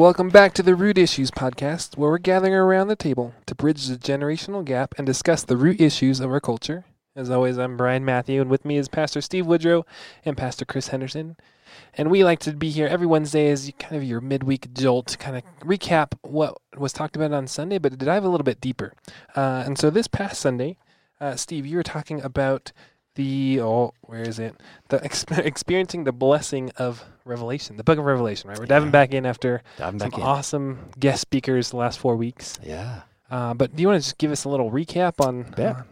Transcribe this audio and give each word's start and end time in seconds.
welcome 0.00 0.30
back 0.30 0.54
to 0.54 0.62
the 0.62 0.74
Root 0.74 0.96
Issues 0.96 1.30
podcast, 1.30 1.98
where 1.98 2.10
we're 2.10 2.16
gathering 2.16 2.54
around 2.54 2.88
the 2.88 2.96
table 2.96 3.34
to 3.44 3.54
bridge 3.54 3.86
the 3.86 3.96
generational 3.96 4.64
gap 4.64 4.94
and 4.96 5.06
discuss 5.06 5.42
the 5.42 5.58
root 5.58 5.78
issues 5.78 6.20
of 6.20 6.30
our 6.30 6.40
culture. 6.40 6.86
As 7.14 7.28
always, 7.28 7.58
I'm 7.58 7.76
Brian 7.76 8.02
Matthew, 8.02 8.40
and 8.40 8.50
with 8.50 8.64
me 8.64 8.78
is 8.78 8.88
Pastor 8.88 9.20
Steve 9.20 9.46
Woodrow 9.46 9.84
and 10.24 10.38
Pastor 10.38 10.64
Chris 10.64 10.88
Henderson. 10.88 11.36
And 11.92 12.10
we 12.10 12.24
like 12.24 12.38
to 12.40 12.54
be 12.54 12.70
here 12.70 12.86
every 12.86 13.06
Wednesday 13.06 13.50
as 13.50 13.70
kind 13.78 13.94
of 13.94 14.02
your 14.02 14.22
midweek 14.22 14.72
jolt 14.72 15.08
to 15.08 15.18
kind 15.18 15.36
of 15.36 15.42
recap 15.60 16.14
what 16.22 16.56
was 16.78 16.94
talked 16.94 17.14
about 17.14 17.34
on 17.34 17.46
Sunday, 17.46 17.76
but 17.76 17.92
to 17.92 17.98
dive 17.98 18.24
a 18.24 18.28
little 18.30 18.42
bit 18.42 18.62
deeper. 18.62 18.94
Uh, 19.36 19.64
and 19.66 19.76
so 19.78 19.90
this 19.90 20.08
past 20.08 20.40
Sunday, 20.40 20.78
uh, 21.20 21.36
Steve, 21.36 21.66
you 21.66 21.76
were 21.76 21.82
talking 21.82 22.22
about 22.22 22.72
the 23.16 23.60
oh 23.60 23.92
where 24.02 24.22
is 24.22 24.38
it 24.38 24.54
the 24.88 24.98
exp- 24.98 25.36
experiencing 25.44 26.04
the 26.04 26.12
blessing 26.12 26.70
of 26.76 27.04
revelation 27.24 27.76
the 27.76 27.84
book 27.84 27.98
of 27.98 28.04
revelation 28.04 28.48
right 28.48 28.58
we're 28.58 28.66
diving 28.66 28.88
Yeah. 28.88 28.92
back 28.92 29.12
in 29.14 29.26
after 29.26 29.62
Diving 29.78 30.00
some 30.00 30.12
in. 30.14 30.20
awesome 30.22 30.90
guest 30.98 31.20
speakers 31.22 31.70
the 31.70 31.76
last 31.76 31.98
four 31.98 32.16
weeks 32.16 32.58
Yeah. 32.62 33.02
uh, 33.30 33.54
but 33.54 33.74
do 33.74 33.82
you 33.82 33.88
want 33.88 34.00
to 34.02 34.06
just 34.06 34.18
give 34.18 34.30
us 34.30 34.44
a 34.44 34.48
little 34.48 34.70
recap 34.70 35.24
on 35.24 35.42
Bet. 35.56 35.76
uh, 35.76 35.82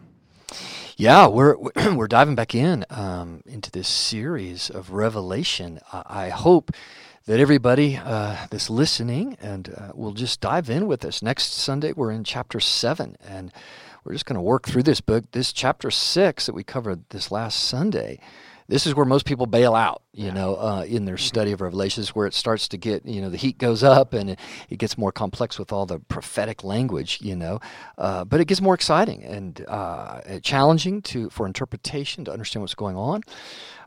Yeah, 0.97 1.27
we're 1.29 1.57
we're 1.95 2.09
diving 2.09 2.35
back 2.35 2.55
in 2.55 2.85
um, 2.91 3.43
into 3.47 3.71
this 3.71 3.89
series 3.89 4.71
of 4.71 4.91
revelation. 4.93 5.81
I, 5.93 6.03
I 6.25 6.29
hope 6.31 6.71
that 7.27 7.39
everybody 7.41 7.97
uh, 7.97 8.47
that's 8.51 8.71
listening 8.71 9.37
and 9.41 9.69
uh, 9.77 9.93
will 9.95 10.13
just 10.13 10.41
dive 10.41 10.71
in 10.71 10.87
with 10.87 11.05
us. 11.05 11.21
Next 11.23 11.53
Sunday, 11.53 11.93
we're 11.93 12.11
in 12.11 12.25
chapter 12.25 12.59
seven, 12.59 13.17
and 13.23 13.53
we're 14.09 14.15
just 14.15 14.25
going 14.25 14.37
to 14.37 14.41
work 14.41 14.67
through 14.67 14.85
this 14.85 15.03
book. 15.03 15.31
This 15.33 15.53
chapter 15.53 15.91
six 15.91 16.47
that 16.47 16.55
we 16.55 16.65
covered 16.65 17.05
this 17.11 17.31
last 17.31 17.63
Sunday. 17.63 18.19
This 18.67 18.87
is 18.87 18.95
where 18.95 19.05
most 19.05 19.27
people 19.27 19.45
bail 19.45 19.75
out, 19.75 20.03
you 20.15 20.31
know, 20.31 20.57
uh, 20.57 20.85
in 20.89 21.05
their 21.05 21.19
study 21.19 21.53
of 21.53 21.61
Revelations, 21.61 22.15
where 22.15 22.27
it 22.27 22.33
starts 22.33 22.69
to 22.69 22.79
get, 22.79 23.05
you 23.05 23.21
know, 23.21 23.29
the 23.29 23.37
heat 23.37 23.59
goes 23.59 23.83
up 23.83 24.15
and 24.15 24.31
it, 24.31 24.39
it 24.71 24.79
gets 24.79 24.97
more 24.97 25.13
complex 25.13 25.59
with 25.59 25.73
all 25.73 25.85
the 25.85 25.99
prophetic 25.99 26.65
language, 26.65 27.19
you 27.21 27.37
know. 27.37 27.61
Uh, 27.99 28.25
but 28.25 28.41
it 28.41 28.47
gets 28.47 28.63
more 28.63 28.75
exciting 28.75 29.25
and 29.25 29.63
uh, 29.69 30.21
challenging 30.43 31.03
to 31.03 31.29
for 31.29 31.47
interpretation 31.47 32.25
to 32.25 32.33
understand 32.33 32.63
what's 32.63 32.75
going 32.75 32.97
on. 32.97 33.23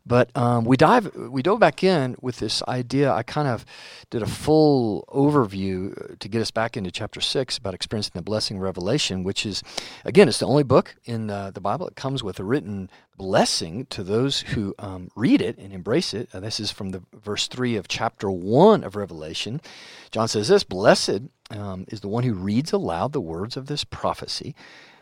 But 0.05 0.35
um, 0.35 0.65
we 0.65 0.77
dive 0.77 1.15
we 1.15 1.43
dove 1.43 1.59
back 1.59 1.83
in 1.83 2.15
with 2.21 2.37
this 2.39 2.63
idea. 2.67 3.11
I 3.13 3.23
kind 3.23 3.47
of 3.47 3.65
did 4.09 4.23
a 4.23 4.27
full 4.27 5.05
overview 5.09 5.91
uh, 5.91 6.15
to 6.19 6.27
get 6.27 6.41
us 6.41 6.51
back 6.51 6.75
into 6.75 6.91
chapter 6.91 7.21
six 7.21 7.57
about 7.57 7.75
experiencing 7.75 8.13
the 8.15 8.23
blessing 8.23 8.59
revelation, 8.59 9.23
which 9.23 9.45
is 9.45 9.61
again 10.03 10.27
it's 10.27 10.39
the 10.39 10.47
only 10.47 10.63
book 10.63 10.95
in 11.05 11.27
the 11.27 11.61
Bible 11.61 11.85
that 11.85 11.95
comes 11.95 12.23
with 12.23 12.39
a 12.39 12.43
written 12.43 12.89
blessing 13.15 13.85
to 13.91 14.03
those 14.03 14.41
who 14.41 14.73
um, 14.79 15.09
read 15.15 15.41
it 15.41 15.57
and 15.59 15.71
embrace 15.71 16.13
it. 16.13 16.27
Uh, 16.33 16.39
this 16.39 16.59
is 16.59 16.71
from 16.71 16.89
the 16.89 17.03
verse 17.13 17.47
three 17.47 17.75
of 17.75 17.87
chapter 17.87 18.31
one 18.31 18.83
of 18.83 18.95
Revelation. 18.95 19.61
John 20.09 20.27
says 20.27 20.47
this: 20.47 20.63
Blessed 20.63 21.21
um, 21.51 21.85
is 21.89 22.01
the 22.01 22.07
one 22.07 22.23
who 22.23 22.33
reads 22.33 22.73
aloud 22.73 23.13
the 23.13 23.21
words 23.21 23.55
of 23.55 23.67
this 23.67 23.83
prophecy. 23.83 24.55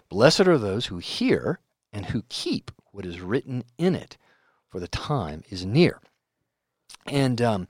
Blessed 0.10 0.42
are 0.42 0.58
those 0.58 0.88
who 0.88 0.98
hear 0.98 1.60
and 1.94 2.08
who 2.08 2.24
keep 2.28 2.72
what 2.92 3.06
is 3.06 3.22
written 3.22 3.64
in 3.78 3.96
it 3.96 4.18
for 4.70 4.80
the 4.80 4.88
time 4.88 5.44
is 5.50 5.66
near. 5.66 6.00
And 7.06 7.42
um, 7.42 7.68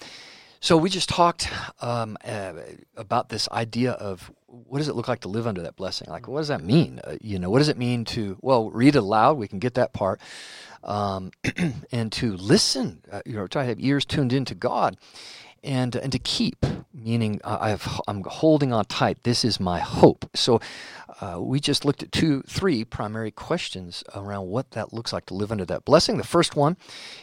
so 0.59 0.75
we 0.75 0.89
just 0.89 1.09
talked 1.09 1.49
um, 1.81 2.17
uh, 2.25 2.53
about 2.97 3.29
this 3.29 3.47
idea 3.49 3.91
of 3.91 4.31
what 4.47 4.79
does 4.79 4.89
it 4.89 4.95
look 4.95 5.07
like 5.07 5.21
to 5.21 5.29
live 5.29 5.47
under 5.47 5.61
that 5.61 5.75
blessing? 5.75 6.09
Like, 6.09 6.27
what 6.27 6.39
does 6.39 6.49
that 6.49 6.63
mean? 6.63 6.99
Uh, 7.03 7.15
you 7.21 7.39
know, 7.39 7.49
what 7.49 7.59
does 7.59 7.69
it 7.69 7.77
mean 7.77 8.03
to, 8.05 8.37
well, 8.41 8.69
read 8.69 8.95
aloud? 8.95 9.37
We 9.37 9.47
can 9.47 9.59
get 9.59 9.75
that 9.75 9.93
part. 9.93 10.19
Um, 10.83 11.31
and 11.91 12.11
to 12.13 12.35
listen, 12.35 13.01
uh, 13.11 13.21
you 13.25 13.33
know, 13.33 13.47
try 13.47 13.63
to 13.63 13.69
have 13.69 13.79
ears 13.79 14.05
tuned 14.05 14.33
into 14.33 14.55
God 14.55 14.97
and 15.63 15.95
and 15.95 16.11
to 16.11 16.19
keep 16.19 16.65
meaning 16.93 17.39
uh, 17.43 17.57
I 17.59 17.69
have 17.69 18.01
I'm 18.07 18.23
holding 18.23 18.73
on 18.73 18.85
tight. 18.85 19.23
This 19.23 19.43
is 19.45 19.59
my 19.59 19.79
hope. 19.79 20.29
So 20.35 20.59
uh, 21.21 21.37
we 21.41 21.59
just 21.59 21.85
looked 21.85 22.03
at 22.03 22.11
two 22.11 22.41
three 22.43 22.83
primary 22.83 23.31
questions 23.31 24.03
around 24.15 24.47
what 24.47 24.71
that 24.71 24.93
looks 24.93 25.13
like 25.13 25.25
to 25.27 25.33
live 25.33 25.51
under 25.51 25.65
that 25.65 25.85
blessing. 25.85 26.17
The 26.17 26.23
first 26.23 26.55
one 26.55 26.77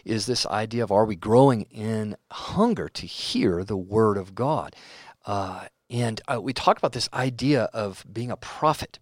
is 0.04 0.26
this 0.26 0.46
idea 0.46 0.84
of 0.84 0.92
are 0.92 1.04
we 1.04 1.16
growing 1.16 1.62
in 1.70 2.16
hunger 2.30 2.88
to 2.90 3.06
hear 3.06 3.64
the 3.64 3.76
word 3.76 4.16
of 4.16 4.34
God? 4.34 4.74
Uh, 5.24 5.66
and 5.88 6.20
uh, 6.26 6.40
we 6.40 6.52
talked 6.52 6.78
about 6.78 6.92
this 6.92 7.08
idea 7.12 7.64
of 7.72 8.04
being 8.12 8.30
a 8.30 8.36
prophet 8.36 8.98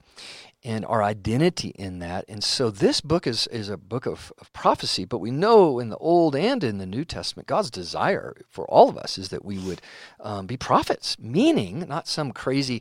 and 0.64 0.84
our 0.86 1.02
identity 1.02 1.68
in 1.70 1.98
that. 1.98 2.24
And 2.26 2.42
so 2.42 2.70
this 2.70 3.00
book 3.00 3.26
is, 3.26 3.46
is 3.48 3.68
a 3.68 3.76
book 3.76 4.06
of, 4.06 4.32
of 4.38 4.52
prophecy, 4.52 5.04
but 5.04 5.18
we 5.18 5.30
know 5.30 5.78
in 5.78 5.90
the 5.90 5.98
Old 5.98 6.34
and 6.34 6.64
in 6.64 6.78
the 6.78 6.86
New 6.86 7.04
Testament, 7.04 7.46
God's 7.46 7.70
desire 7.70 8.34
for 8.48 8.64
all 8.66 8.88
of 8.88 8.96
us 8.96 9.18
is 9.18 9.28
that 9.28 9.44
we 9.44 9.58
would 9.58 9.82
um, 10.20 10.46
be 10.46 10.56
prophets, 10.56 11.18
meaning 11.18 11.84
not 11.86 12.08
some 12.08 12.32
crazy, 12.32 12.80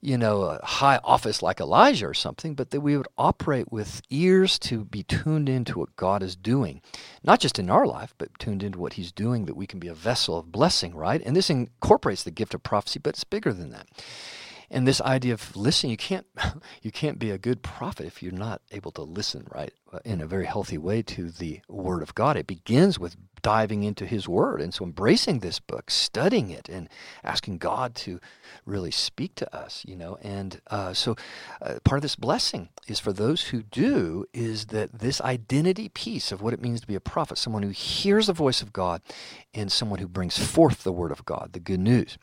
you 0.00 0.16
know, 0.16 0.58
high 0.62 0.98
office 1.04 1.42
like 1.42 1.60
Elijah 1.60 2.06
or 2.06 2.14
something, 2.14 2.54
but 2.54 2.70
that 2.70 2.80
we 2.80 2.96
would 2.96 3.08
operate 3.18 3.70
with 3.70 4.00
ears 4.08 4.58
to 4.60 4.84
be 4.86 5.02
tuned 5.02 5.50
into 5.50 5.78
what 5.78 5.94
God 5.96 6.22
is 6.22 6.36
doing, 6.36 6.80
not 7.22 7.38
just 7.38 7.58
in 7.58 7.68
our 7.68 7.86
life, 7.86 8.14
but 8.16 8.38
tuned 8.38 8.62
into 8.62 8.78
what 8.78 8.94
He's 8.94 9.12
doing, 9.12 9.44
that 9.44 9.56
we 9.56 9.66
can 9.66 9.78
be 9.78 9.88
a 9.88 9.94
vessel 9.94 10.38
of 10.38 10.50
blessing, 10.50 10.94
right? 10.94 11.20
And 11.24 11.36
this 11.36 11.50
incorporates 11.50 12.24
the 12.24 12.30
gift 12.30 12.54
of 12.54 12.62
prophecy, 12.62 12.98
but 12.98 13.10
it's 13.10 13.24
bigger 13.24 13.52
than 13.52 13.70
that 13.70 13.86
and 14.70 14.86
this 14.86 15.00
idea 15.00 15.34
of 15.34 15.56
listening 15.56 15.90
you 15.90 15.96
can't 15.96 16.26
you 16.82 16.90
can't 16.90 17.18
be 17.18 17.30
a 17.30 17.38
good 17.38 17.62
prophet 17.62 18.06
if 18.06 18.22
you're 18.22 18.32
not 18.32 18.62
able 18.70 18.92
to 18.92 19.02
listen 19.02 19.46
right 19.54 19.72
uh, 19.92 19.98
in 20.04 20.20
a 20.20 20.26
very 20.26 20.46
healthy 20.46 20.78
way 20.78 21.02
to 21.02 21.30
the 21.30 21.60
word 21.68 22.02
of 22.02 22.14
god. 22.14 22.36
It 22.36 22.46
begins 22.46 22.98
with 22.98 23.16
diving 23.42 23.82
into 23.82 24.04
his 24.06 24.28
word 24.28 24.60
and 24.60 24.74
so 24.74 24.84
embracing 24.84 25.38
this 25.38 25.58
book 25.58 25.90
studying 25.90 26.50
it 26.50 26.68
and 26.68 26.88
asking 27.24 27.58
god 27.58 27.94
to 27.94 28.20
really 28.66 28.90
speak 28.90 29.34
to 29.34 29.56
us 29.56 29.82
you 29.86 29.96
know 29.96 30.18
and 30.22 30.60
uh, 30.66 30.92
so 30.92 31.16
uh, 31.62 31.78
part 31.84 31.98
of 31.98 32.02
this 32.02 32.16
blessing 32.16 32.68
is 32.86 33.00
for 33.00 33.12
those 33.12 33.44
who 33.44 33.62
do 33.62 34.26
is 34.34 34.66
that 34.66 34.98
this 34.98 35.20
identity 35.22 35.88
piece 35.88 36.32
of 36.32 36.42
what 36.42 36.52
it 36.52 36.60
means 36.60 36.80
to 36.80 36.86
be 36.86 36.94
a 36.94 37.00
prophet 37.00 37.38
someone 37.38 37.62
who 37.62 37.70
hears 37.70 38.26
the 38.26 38.32
voice 38.32 38.60
of 38.60 38.72
god 38.72 39.00
and 39.54 39.72
someone 39.72 39.98
who 39.98 40.08
brings 40.08 40.38
forth 40.38 40.84
the 40.84 40.92
word 40.92 41.10
of 41.10 41.24
god 41.24 41.50
the 41.52 41.60
good 41.60 41.80
news 41.80 42.18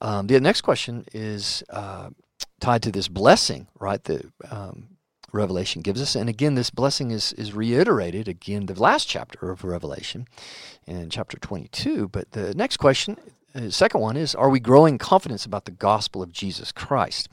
um, 0.00 0.26
the 0.26 0.40
next 0.40 0.62
question 0.62 1.04
is 1.12 1.62
uh, 1.70 2.10
tied 2.60 2.82
to 2.82 2.92
this 2.92 3.08
blessing, 3.08 3.66
right? 3.78 4.02
The 4.02 4.30
um, 4.50 4.88
Revelation 5.32 5.82
gives 5.82 6.00
us, 6.00 6.14
and 6.14 6.28
again, 6.28 6.54
this 6.54 6.70
blessing 6.70 7.10
is 7.10 7.32
is 7.34 7.52
reiterated 7.52 8.28
again 8.28 8.66
the 8.66 8.80
last 8.80 9.08
chapter 9.08 9.50
of 9.50 9.64
Revelation, 9.64 10.26
in 10.86 11.10
chapter 11.10 11.38
twenty 11.38 11.68
two. 11.68 12.08
But 12.08 12.32
the 12.32 12.54
next 12.54 12.78
question, 12.78 13.16
uh, 13.54 13.70
second 13.70 14.00
one, 14.00 14.16
is: 14.16 14.34
Are 14.34 14.48
we 14.48 14.60
growing 14.60 14.98
confidence 14.98 15.44
about 15.44 15.64
the 15.64 15.72
gospel 15.72 16.22
of 16.22 16.32
Jesus 16.32 16.72
Christ? 16.72 17.28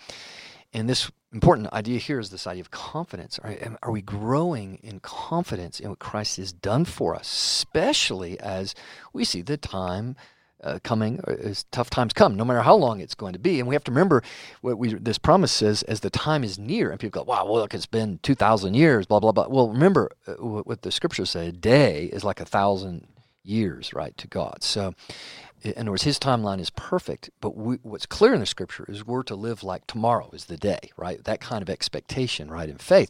And 0.74 0.90
this 0.90 1.12
important 1.32 1.72
idea 1.72 2.00
here 2.00 2.20
is 2.20 2.30
this 2.30 2.48
idea 2.48 2.62
of 2.62 2.72
confidence. 2.72 3.40
Are, 3.40 3.56
are 3.84 3.92
we 3.92 4.02
growing 4.02 4.80
in 4.84 5.00
confidence 5.00 5.80
in 5.80 5.90
what 5.90 6.00
Christ 6.00 6.38
has 6.38 6.52
done 6.52 6.86
for 6.86 7.16
us, 7.16 7.28
especially 7.32 8.40
as 8.40 8.76
we 9.14 9.24
see 9.24 9.42
the 9.42 9.58
time 9.58 10.16
uh, 10.64 10.80
coming 10.84 11.20
as 11.28 11.66
tough 11.72 11.90
times 11.90 12.14
come, 12.14 12.36
no 12.36 12.46
matter 12.46 12.62
how 12.62 12.76
long 12.76 13.00
it's 13.00 13.16
going 13.16 13.34
to 13.34 13.40
be. 13.40 13.60
And 13.60 13.68
we 13.68 13.76
have 13.76 13.84
to 13.86 13.92
remember 13.92 14.24
what 14.62 14.78
we 14.78 14.94
this 14.94 15.18
promise 15.18 15.52
says: 15.52 15.84
as 15.84 16.00
the 16.00 16.10
time 16.10 16.44
is 16.44 16.58
near. 16.58 16.92
And 16.92 17.00
people 17.00 17.24
go, 17.24 17.30
"Wow, 17.30 17.46
well, 17.46 17.56
look, 17.56 17.74
it's 17.74 17.86
been 17.86 18.20
two 18.24 18.36
thousand 18.36 18.74
years." 18.74 19.06
Blah 19.06 19.20
blah 19.20 19.32
blah. 19.32 19.48
Well, 19.48 19.70
remember 19.70 20.12
uh, 20.28 20.34
what, 20.34 20.68
what 20.68 20.82
the 20.82 20.92
scriptures 20.92 21.30
say: 21.30 21.48
a 21.48 21.52
day 21.52 22.06
is 22.06 22.24
like 22.24 22.40
a 22.40 22.46
thousand 22.46 23.08
years, 23.44 23.94
right, 23.94 24.18
to 24.18 24.28
God. 24.28 24.64
So. 24.64 24.94
In 25.66 25.84
other 25.84 25.92
words, 25.92 26.04
his 26.04 26.20
timeline 26.20 26.60
is 26.60 26.70
perfect, 26.72 27.30
but 27.40 27.56
we, 27.56 27.78
what's 27.84 28.06
clear 28.06 28.34
in 28.34 28.42
the 28.42 28.46
scripture 28.46 28.84
is 28.90 29.08
we're 29.08 29.24
to 29.24 29.36
live 29.36 29.64
like 29.64 29.88
tomorrow 29.88 30.30
is 30.34 30.48
the 30.48 30.58
day, 30.58 30.92
right? 30.98 31.24
That 31.24 31.40
kind 31.40 31.62
of 31.62 31.70
expectation, 31.70 32.52
right, 32.52 32.68
in 32.68 32.78
faith. 32.78 33.10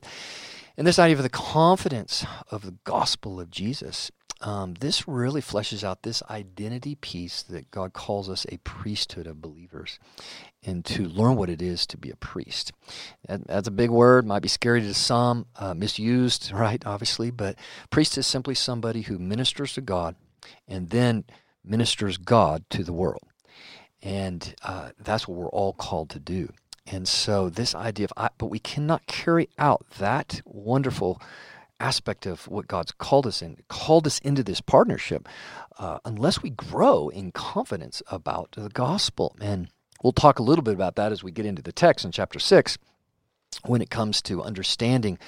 And 0.77 0.85
this 0.85 0.99
idea 0.99 1.17
of 1.17 1.23
the 1.23 1.29
confidence 1.29 2.25
of 2.51 2.61
the 2.63 2.75
gospel 2.83 3.39
of 3.39 3.49
Jesus 3.49 4.11
um, 4.43 4.73
this 4.75 5.07
really 5.07 5.41
fleshes 5.41 5.85
out 5.85 6.03
this 6.03 6.21
identity 6.29 6.95
piece 6.95 7.43
that 7.43 7.71
God 7.71 7.93
calls 7.93 8.29
us 8.29 8.45
a 8.49 8.57
priesthood 8.57 9.25
of 9.25 9.41
believers 9.41 9.99
and 10.61 10.83
to 10.83 11.07
learn 11.07 11.37
what 11.37 11.49
it 11.49 11.61
is 11.61 11.85
to 11.87 11.97
be 11.97 12.09
a 12.09 12.17
priest. 12.17 12.73
That, 13.27 13.47
that's 13.47 13.69
a 13.69 13.71
big 13.71 13.89
word, 13.89 14.25
might 14.25 14.41
be 14.41 14.49
scary 14.49 14.81
to 14.81 14.93
some, 14.93 15.45
uh, 15.55 15.73
misused, 15.73 16.51
right, 16.53 16.85
obviously, 16.85 17.31
but 17.31 17.57
priest 17.89 18.17
is 18.17 18.27
simply 18.27 18.53
somebody 18.53 19.03
who 19.03 19.17
ministers 19.17 19.73
to 19.73 19.81
God 19.81 20.15
and 20.67 20.89
then 20.89 21.23
ministers 21.63 22.17
God 22.17 22.65
to 22.71 22.83
the 22.83 22.93
world. 22.93 23.23
And 24.01 24.53
uh, 24.61 24.89
that's 24.99 25.25
what 25.25 25.37
we're 25.37 25.47
all 25.47 25.71
called 25.71 26.09
to 26.09 26.19
do. 26.19 26.51
And 26.85 27.07
so, 27.07 27.47
this 27.47 27.73
idea 27.73 28.05
of, 28.05 28.13
I, 28.17 28.29
but 28.37 28.47
we 28.47 28.59
cannot 28.59 29.07
carry 29.07 29.47
out 29.57 29.85
that 29.99 30.41
wonderful 30.43 31.21
aspect 31.83 32.25
of 32.25 32.47
what 32.47 32.67
God's 32.67 32.91
called 32.93 33.27
us 33.27 33.41
in, 33.41 33.57
called 33.67 34.07
us 34.07 34.19
into 34.19 34.43
this 34.43 34.61
partnership, 34.61 35.27
uh, 35.77 35.99
unless 36.05 36.41
we 36.41 36.49
grow 36.49 37.09
in 37.09 37.31
confidence 37.31 38.01
about 38.07 38.53
the 38.53 38.69
gospel. 38.69 39.35
And 39.41 39.67
we'll 40.01 40.13
talk 40.13 40.39
a 40.39 40.43
little 40.43 40.63
bit 40.63 40.73
about 40.73 40.95
that 40.95 41.11
as 41.11 41.23
we 41.23 41.31
get 41.31 41.45
into 41.45 41.61
the 41.61 41.73
text 41.73 42.05
in 42.05 42.11
chapter 42.11 42.39
6 42.39 42.77
when 43.65 43.81
it 43.81 43.89
comes 43.89 44.21
to 44.23 44.41
understanding 44.41 45.19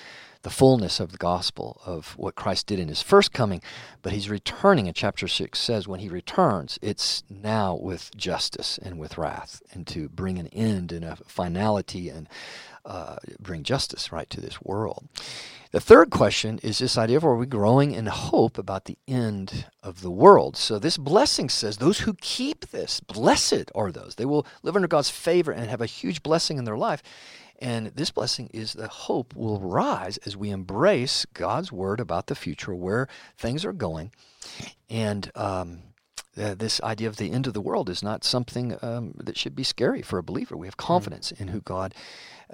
the 0.41 0.49
fullness 0.51 0.99
of 0.99 1.11
the 1.11 1.17
gospel 1.17 1.81
of 1.85 2.15
what 2.17 2.35
Christ 2.35 2.67
did 2.67 2.79
in 2.79 2.87
his 2.87 3.01
first 3.01 3.33
coming, 3.33 3.61
but 4.03 4.13
he's 4.13 4.29
returning. 4.29 4.87
And 4.87 4.95
chapter 4.95 5.27
6 5.27 5.57
says 5.59 5.87
when 5.87 5.99
he 5.99 6.07
returns, 6.07 6.77
it's 6.83 7.23
now 7.29 7.75
with 7.75 8.15
justice 8.15 8.77
and 8.77 8.99
with 8.99 9.17
wrath, 9.17 9.61
and 9.73 9.87
to 9.87 10.07
bring 10.07 10.37
an 10.37 10.47
end 10.47 10.91
and 10.91 11.03
a 11.03 11.17
finality 11.25 12.09
and 12.09 12.29
uh, 12.85 13.17
bring 13.39 13.63
justice 13.63 14.11
right 14.11 14.29
to 14.29 14.39
this 14.39 14.61
world. 14.61 15.07
The 15.71 15.81
third 15.81 16.09
question 16.09 16.59
is 16.63 16.77
this 16.77 16.97
idea 16.97 17.17
of 17.17 17.25
are 17.25 17.35
we 17.35 17.45
growing 17.45 17.91
in 17.91 18.05
hope 18.05 18.57
about 18.57 18.85
the 18.85 18.97
end 19.07 19.65
of 19.83 20.01
the 20.01 20.11
world? 20.11 20.55
So 20.55 20.79
this 20.79 20.97
blessing 20.97 21.49
says 21.49 21.77
those 21.77 21.99
who 21.99 22.13
keep 22.21 22.67
this, 22.67 23.01
blessed 23.01 23.71
are 23.75 23.91
those. 23.91 24.15
They 24.15 24.25
will 24.25 24.47
live 24.63 24.75
under 24.77 24.87
God's 24.87 25.09
favor 25.09 25.51
and 25.51 25.69
have 25.69 25.81
a 25.81 25.85
huge 25.85 26.23
blessing 26.23 26.57
in 26.57 26.63
their 26.63 26.77
life. 26.77 27.03
And 27.59 27.87
this 27.87 28.11
blessing 28.11 28.49
is 28.53 28.73
the 28.73 28.87
hope 28.87 29.35
will 29.35 29.59
rise 29.59 30.17
as 30.19 30.37
we 30.37 30.49
embrace 30.49 31.25
God's 31.33 31.71
word 31.71 31.99
about 31.99 32.27
the 32.27 32.35
future, 32.35 32.75
where 32.75 33.07
things 33.37 33.65
are 33.65 33.73
going. 33.73 34.11
And 34.89 35.31
um, 35.35 35.79
uh, 36.37 36.55
this 36.55 36.81
idea 36.81 37.07
of 37.07 37.17
the 37.17 37.31
end 37.31 37.47
of 37.47 37.53
the 37.53 37.61
world 37.61 37.89
is 37.89 38.03
not 38.03 38.23
something 38.23 38.77
um, 38.81 39.13
that 39.23 39.37
should 39.37 39.55
be 39.55 39.63
scary 39.63 40.01
for 40.01 40.17
a 40.17 40.23
believer. 40.23 40.57
We 40.57 40.67
have 40.67 40.77
mm-hmm. 40.77 40.87
confidence 40.87 41.31
mm-hmm. 41.31 41.43
in 41.43 41.47
who 41.49 41.61
God 41.61 41.93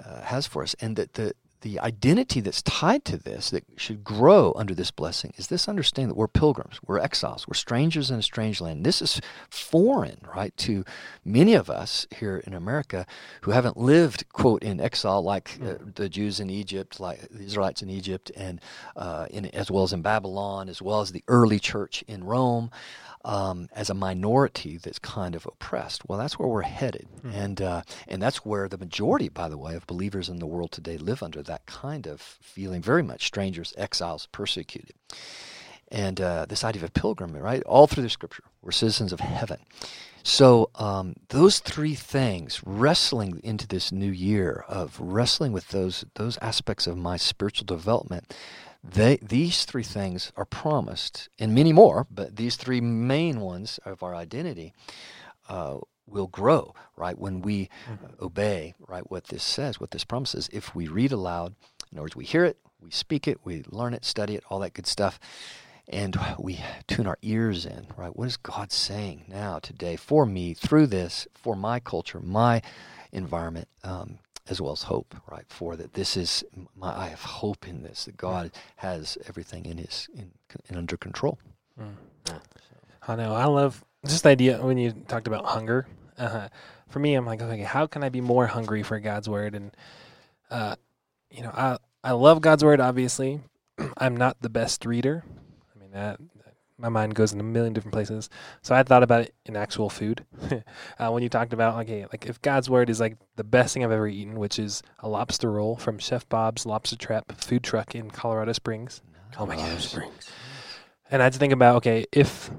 uh, 0.02 0.22
has 0.22 0.46
for 0.46 0.62
us, 0.62 0.74
and 0.80 0.96
that 0.96 1.14
the 1.14 1.34
the 1.62 1.80
identity 1.80 2.40
that's 2.40 2.60
tied 2.62 3.04
to 3.04 3.16
this 3.16 3.50
that 3.50 3.64
should 3.76 4.04
grow 4.04 4.52
under 4.56 4.74
this 4.74 4.90
blessing 4.90 5.32
is 5.36 5.46
this 5.46 5.68
understanding 5.68 6.08
that 6.08 6.16
we're 6.16 6.28
pilgrims, 6.28 6.78
we're 6.86 6.98
exiles, 6.98 7.48
we're 7.48 7.54
strangers 7.54 8.10
in 8.10 8.18
a 8.18 8.22
strange 8.22 8.60
land. 8.60 8.84
This 8.84 9.00
is 9.00 9.20
foreign, 9.48 10.18
right, 10.34 10.54
to 10.58 10.84
many 11.24 11.54
of 11.54 11.70
us 11.70 12.06
here 12.16 12.42
in 12.46 12.52
America 12.52 13.06
who 13.42 13.52
haven't 13.52 13.76
lived, 13.76 14.28
quote, 14.32 14.62
in 14.62 14.80
exile 14.80 15.22
like 15.22 15.58
uh, 15.62 15.74
mm. 15.74 15.94
the 15.94 16.08
Jews 16.08 16.40
in 16.40 16.50
Egypt, 16.50 17.00
like 17.00 17.20
the 17.30 17.44
Israelites 17.44 17.82
in 17.82 17.90
Egypt, 17.90 18.30
and 18.36 18.60
uh, 18.96 19.26
in, 19.30 19.46
as 19.46 19.70
well 19.70 19.84
as 19.84 19.92
in 19.92 20.02
Babylon, 20.02 20.68
as 20.68 20.82
well 20.82 21.00
as 21.00 21.12
the 21.12 21.24
early 21.28 21.58
church 21.58 22.04
in 22.08 22.24
Rome 22.24 22.70
um, 23.24 23.68
as 23.72 23.90
a 23.90 23.94
minority 23.94 24.78
that's 24.78 24.98
kind 24.98 25.34
of 25.34 25.46
oppressed. 25.46 26.08
Well, 26.08 26.18
that's 26.18 26.38
where 26.38 26.48
we're 26.48 26.62
headed, 26.62 27.08
mm-hmm. 27.18 27.30
and 27.30 27.62
uh, 27.62 27.82
and 28.08 28.22
that's 28.22 28.44
where 28.44 28.68
the 28.68 28.78
majority, 28.78 29.28
by 29.28 29.48
the 29.48 29.58
way, 29.58 29.74
of 29.74 29.86
believers 29.86 30.28
in 30.28 30.38
the 30.38 30.46
world 30.46 30.72
today 30.72 30.98
live 30.98 31.22
under 31.22 31.42
that 31.42 31.66
kind 31.66 32.06
of 32.06 32.20
feeling. 32.20 32.82
Very 32.82 33.02
much 33.02 33.26
strangers, 33.26 33.72
exiles, 33.76 34.26
persecuted, 34.32 34.96
and 35.88 36.20
uh, 36.20 36.46
this 36.48 36.64
idea 36.64 36.82
of 36.82 36.88
a 36.88 36.92
pilgrim, 36.92 37.32
right? 37.36 37.62
All 37.64 37.86
through 37.86 38.02
the 38.02 38.10
Scripture, 38.10 38.44
we're 38.60 38.72
citizens 38.72 39.12
of 39.12 39.20
heaven. 39.20 39.58
So 40.24 40.70
um, 40.76 41.14
those 41.28 41.58
three 41.58 41.94
things, 41.94 42.62
wrestling 42.64 43.40
into 43.42 43.66
this 43.66 43.90
new 43.90 44.10
year 44.10 44.64
of 44.68 44.98
wrestling 45.00 45.52
with 45.52 45.68
those 45.68 46.04
those 46.14 46.38
aspects 46.38 46.86
of 46.86 46.96
my 46.96 47.16
spiritual 47.16 47.66
development 47.66 48.32
they, 48.84 49.18
these 49.22 49.64
three 49.64 49.84
things 49.84 50.32
are 50.36 50.44
promised, 50.44 51.28
and 51.38 51.54
many 51.54 51.72
more, 51.72 52.06
but 52.10 52.36
these 52.36 52.56
three 52.56 52.80
main 52.80 53.40
ones 53.40 53.78
of 53.84 54.02
our 54.02 54.14
identity 54.14 54.72
uh, 55.48 55.78
will 56.06 56.26
grow, 56.26 56.74
right? 56.96 57.18
When 57.18 57.42
we 57.42 57.68
mm-hmm. 57.88 58.24
obey, 58.24 58.74
right, 58.86 59.08
what 59.10 59.28
this 59.28 59.44
says, 59.44 59.78
what 59.78 59.92
this 59.92 60.04
promises. 60.04 60.48
If 60.52 60.74
we 60.74 60.88
read 60.88 61.12
aloud, 61.12 61.54
in 61.90 61.98
other 61.98 62.02
words, 62.02 62.16
we 62.16 62.24
hear 62.24 62.44
it, 62.44 62.58
we 62.80 62.90
speak 62.90 63.28
it, 63.28 63.38
we 63.44 63.62
learn 63.68 63.94
it, 63.94 64.04
study 64.04 64.34
it, 64.34 64.44
all 64.50 64.58
that 64.60 64.74
good 64.74 64.86
stuff, 64.88 65.20
and 65.88 66.18
we 66.38 66.60
tune 66.88 67.06
our 67.06 67.18
ears 67.22 67.64
in, 67.64 67.86
right? 67.96 68.16
What 68.16 68.26
is 68.26 68.36
God 68.36 68.72
saying 68.72 69.24
now, 69.28 69.60
today, 69.60 69.94
for 69.94 70.26
me, 70.26 70.54
through 70.54 70.88
this, 70.88 71.28
for 71.34 71.54
my 71.54 71.78
culture, 71.78 72.20
my 72.20 72.62
environment? 73.12 73.68
Um, 73.84 74.18
as 74.52 74.60
well 74.60 74.72
as 74.72 74.84
hope, 74.84 75.16
right? 75.30 75.46
For 75.48 75.74
that 75.76 75.94
this 75.94 76.16
is 76.16 76.44
my 76.76 76.96
I 76.96 77.08
have 77.08 77.22
hope 77.22 77.66
in 77.66 77.82
this 77.82 78.04
that 78.04 78.16
God 78.16 78.52
has 78.76 79.18
everything 79.26 79.66
in 79.66 79.78
His 79.78 80.08
in, 80.14 80.30
in 80.68 80.76
under 80.76 80.96
control. 80.96 81.38
Mm. 81.80 81.94
I 83.08 83.16
know. 83.16 83.34
I 83.34 83.46
love 83.46 83.84
just 84.06 84.22
the 84.22 84.28
idea 84.28 84.58
when 84.64 84.78
you 84.78 84.92
talked 84.92 85.26
about 85.26 85.46
hunger. 85.46 85.88
Uh, 86.16 86.48
for 86.88 87.00
me, 87.00 87.14
I'm 87.14 87.26
like, 87.26 87.42
okay, 87.42 87.62
how 87.62 87.86
can 87.86 88.04
I 88.04 88.10
be 88.10 88.20
more 88.20 88.46
hungry 88.46 88.82
for 88.82 89.00
God's 89.00 89.28
word? 89.28 89.54
And 89.54 89.72
uh, 90.50 90.76
you 91.30 91.42
know, 91.42 91.50
I 91.50 91.78
I 92.04 92.12
love 92.12 92.40
God's 92.40 92.62
word. 92.62 92.80
Obviously, 92.80 93.40
I'm 93.96 94.16
not 94.16 94.40
the 94.40 94.50
best 94.50 94.84
reader. 94.84 95.24
I 95.74 95.80
mean 95.80 95.90
that 95.92 96.20
my 96.82 96.88
mind 96.88 97.14
goes 97.14 97.32
in 97.32 97.38
a 97.38 97.44
million 97.44 97.72
different 97.72 97.92
places. 97.92 98.28
So 98.60 98.74
I 98.74 98.82
thought 98.82 99.04
about 99.04 99.22
it 99.22 99.34
in 99.46 99.56
actual 99.56 99.88
food. 99.88 100.26
uh, 100.98 101.10
when 101.10 101.22
you 101.22 101.28
talked 101.28 101.52
about 101.52 101.80
okay, 101.82 102.04
like 102.12 102.26
if 102.26 102.42
God's 102.42 102.68
word 102.68 102.90
is 102.90 102.98
like 102.98 103.16
the 103.36 103.44
best 103.44 103.72
thing 103.72 103.84
I've 103.84 103.92
ever 103.92 104.08
eaten, 104.08 104.38
which 104.38 104.58
is 104.58 104.82
a 104.98 105.08
lobster 105.08 105.50
roll 105.50 105.76
from 105.76 105.98
Chef 105.98 106.28
Bob's 106.28 106.66
Lobster 106.66 106.96
Trap 106.96 107.32
food 107.40 107.62
truck 107.62 107.94
in 107.94 108.10
Colorado 108.10 108.52
Springs. 108.52 109.00
Oh 109.38 109.46
my 109.46 109.54
gosh, 109.54 109.88
Springs. 109.88 110.28
And 111.08 111.22
I 111.22 111.26
had 111.26 111.32
to 111.34 111.38
think 111.38 111.52
about 111.52 111.76
okay, 111.76 112.04
if 112.10 112.50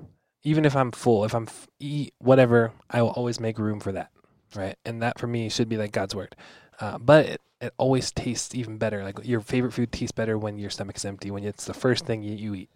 even 0.43 0.63
if 0.63 0.75
I'm 0.75 0.91
full, 0.93 1.25
if 1.25 1.35
I'm 1.35 1.47
f- 1.47 1.67
eat 1.79 2.13
whatever, 2.19 2.71
I 2.89 3.01
will 3.01 3.11
always 3.11 3.41
make 3.41 3.59
room 3.59 3.81
for 3.81 3.91
that, 3.91 4.09
right? 4.55 4.77
And 4.85 5.01
that 5.01 5.19
for 5.19 5.27
me 5.27 5.49
should 5.49 5.67
be 5.67 5.77
like 5.77 5.91
God's 5.91 6.15
word. 6.15 6.35
Uh, 6.79 6.97
but 6.97 7.25
it, 7.25 7.41
it 7.59 7.73
always 7.77 8.11
tastes 8.11 8.55
even 8.55 8.77
better. 8.77 9.03
Like 9.03 9.19
your 9.25 9.41
favorite 9.41 9.73
food 9.73 9.91
tastes 9.91 10.13
better 10.13 10.37
when 10.37 10.57
your 10.57 10.69
stomach 10.69 10.95
is 10.95 11.03
empty, 11.03 11.29
when 11.29 11.43
it's 11.43 11.65
the 11.65 11.73
first 11.73 12.05
thing 12.05 12.23
you, 12.23 12.35
you 12.35 12.55
eat. 12.55 12.69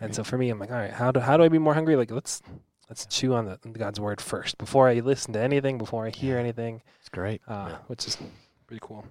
And 0.00 0.14
so 0.14 0.24
for 0.24 0.36
me, 0.36 0.50
I'm 0.50 0.58
like, 0.58 0.70
all 0.70 0.76
right, 0.76 0.92
how 0.92 1.12
do 1.12 1.20
how 1.20 1.36
do 1.36 1.44
I 1.44 1.48
be 1.48 1.58
more 1.58 1.74
hungry? 1.74 1.96
Like 1.96 2.10
let's 2.10 2.42
let's 2.88 3.06
chew 3.06 3.34
on 3.34 3.46
the 3.46 3.58
God's 3.70 4.00
word 4.00 4.20
first 4.20 4.58
before 4.58 4.88
I 4.88 4.94
listen 5.00 5.32
to 5.34 5.40
anything, 5.40 5.78
before 5.78 6.06
I 6.06 6.10
hear 6.10 6.38
anything. 6.38 6.82
It's 7.00 7.08
great, 7.08 7.42
uh, 7.46 7.68
yeah. 7.70 7.76
which 7.86 8.06
is 8.06 8.18
pretty 8.66 8.80
cool. 8.82 9.04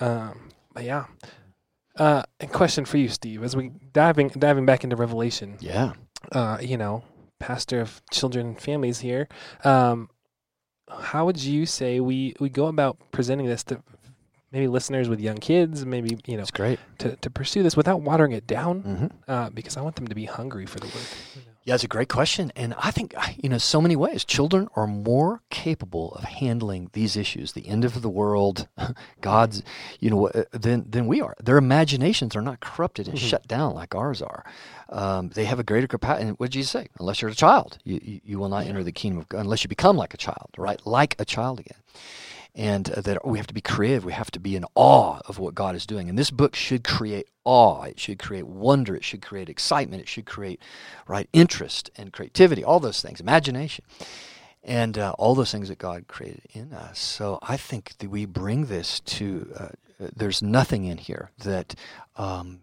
Um, 0.00 0.50
but 0.72 0.84
yeah. 0.84 1.06
Uh, 1.96 2.22
a 2.38 2.46
question 2.46 2.84
for 2.84 2.96
you, 2.96 3.08
Steve, 3.08 3.42
as 3.42 3.56
we 3.56 3.72
diving 3.92 4.28
diving 4.28 4.66
back 4.66 4.84
into 4.84 4.94
Revelation. 4.94 5.56
Yeah. 5.60 5.94
Uh, 6.30 6.58
you 6.60 6.76
know, 6.76 7.02
pastor 7.40 7.80
of 7.80 8.02
children 8.12 8.46
and 8.48 8.60
families 8.60 9.00
here. 9.00 9.28
Um, 9.64 10.10
how 10.88 11.26
would 11.26 11.42
you 11.42 11.66
say 11.66 12.00
we 12.00 12.34
we 12.40 12.48
go 12.48 12.66
about 12.66 12.98
presenting 13.10 13.46
this 13.46 13.64
to 13.64 13.82
maybe 14.52 14.66
listeners 14.66 15.08
with 15.08 15.20
young 15.20 15.38
kids, 15.38 15.84
maybe 15.84 16.18
you 16.26 16.36
know, 16.36 16.42
it's 16.42 16.50
great 16.50 16.78
to, 16.98 17.16
to 17.16 17.30
pursue 17.30 17.62
this 17.62 17.76
without 17.76 18.00
watering 18.00 18.32
it 18.32 18.46
down, 18.46 18.82
mm-hmm. 18.82 19.06
uh, 19.30 19.50
because 19.50 19.76
I 19.76 19.80
want 19.80 19.96
them 19.96 20.08
to 20.08 20.14
be 20.14 20.24
hungry 20.24 20.66
for 20.66 20.80
the 20.80 20.86
word. 20.86 21.04
You 21.34 21.42
know? 21.42 21.48
Yeah, 21.64 21.74
it's 21.74 21.84
a 21.84 21.88
great 21.88 22.08
question, 22.08 22.50
and 22.56 22.72
I 22.78 22.90
think 22.90 23.14
you 23.36 23.50
know, 23.50 23.58
so 23.58 23.82
many 23.82 23.94
ways, 23.94 24.24
children 24.24 24.68
are 24.74 24.86
more 24.86 25.42
capable 25.50 26.12
of 26.14 26.24
handling 26.24 26.88
these 26.94 27.14
issues, 27.14 27.52
the 27.52 27.68
end 27.68 27.84
of 27.84 28.00
the 28.00 28.08
world, 28.08 28.68
God's, 29.20 29.62
you 30.00 30.08
know, 30.08 30.28
uh, 30.28 30.44
than 30.52 30.90
than 30.90 31.06
we 31.06 31.20
are. 31.20 31.34
Their 31.42 31.58
imaginations 31.58 32.34
are 32.34 32.40
not 32.40 32.60
corrupted 32.60 33.06
and 33.06 33.18
mm-hmm. 33.18 33.26
shut 33.26 33.46
down 33.46 33.74
like 33.74 33.94
ours 33.94 34.22
are. 34.22 34.46
Um, 34.88 35.28
they 35.28 35.44
have 35.44 35.58
a 35.58 35.62
greater 35.62 35.86
capacity. 35.86 36.28
And 36.28 36.38
what 36.38 36.46
did 36.46 36.52
Jesus 36.52 36.70
say? 36.70 36.88
Unless 36.98 37.20
you're 37.20 37.30
a 37.30 37.34
child, 37.34 37.76
you, 37.84 38.00
you, 38.02 38.20
you 38.24 38.38
will 38.38 38.48
not 38.48 38.66
enter 38.66 38.82
the 38.82 38.90
kingdom 38.90 39.18
of 39.18 39.28
God 39.28 39.40
unless 39.40 39.62
you 39.62 39.68
become 39.68 39.98
like 39.98 40.14
a 40.14 40.16
child, 40.16 40.48
right? 40.56 40.80
Like 40.86 41.16
a 41.18 41.26
child 41.26 41.60
again 41.60 41.76
and 42.58 42.90
uh, 42.90 43.00
that 43.00 43.24
we 43.24 43.38
have 43.38 43.46
to 43.46 43.54
be 43.54 43.60
creative. 43.60 44.04
We 44.04 44.12
have 44.12 44.32
to 44.32 44.40
be 44.40 44.56
in 44.56 44.64
awe 44.74 45.20
of 45.26 45.38
what 45.38 45.54
God 45.54 45.76
is 45.76 45.86
doing. 45.86 46.08
And 46.08 46.18
this 46.18 46.32
book 46.32 46.56
should 46.56 46.82
create 46.82 47.28
awe. 47.44 47.84
It 47.84 48.00
should 48.00 48.18
create 48.18 48.48
wonder. 48.48 48.96
It 48.96 49.04
should 49.04 49.22
create 49.22 49.48
excitement. 49.48 50.02
It 50.02 50.08
should 50.08 50.26
create 50.26 50.60
right 51.06 51.28
interest 51.32 51.88
and 51.96 52.12
creativity. 52.12 52.64
All 52.64 52.80
those 52.80 53.00
things, 53.00 53.20
imagination, 53.20 53.84
and 54.64 54.98
uh, 54.98 55.12
all 55.18 55.36
those 55.36 55.52
things 55.52 55.68
that 55.68 55.78
God 55.78 56.08
created 56.08 56.42
in 56.52 56.72
us. 56.72 56.98
So 56.98 57.38
I 57.42 57.56
think 57.56 57.96
that 57.98 58.10
we 58.10 58.26
bring 58.26 58.66
this 58.66 59.00
to. 59.00 59.52
Uh, 59.56 59.68
there's 59.98 60.42
nothing 60.42 60.84
in 60.84 60.98
here 60.98 61.30
that. 61.38 61.74
Um, 62.16 62.60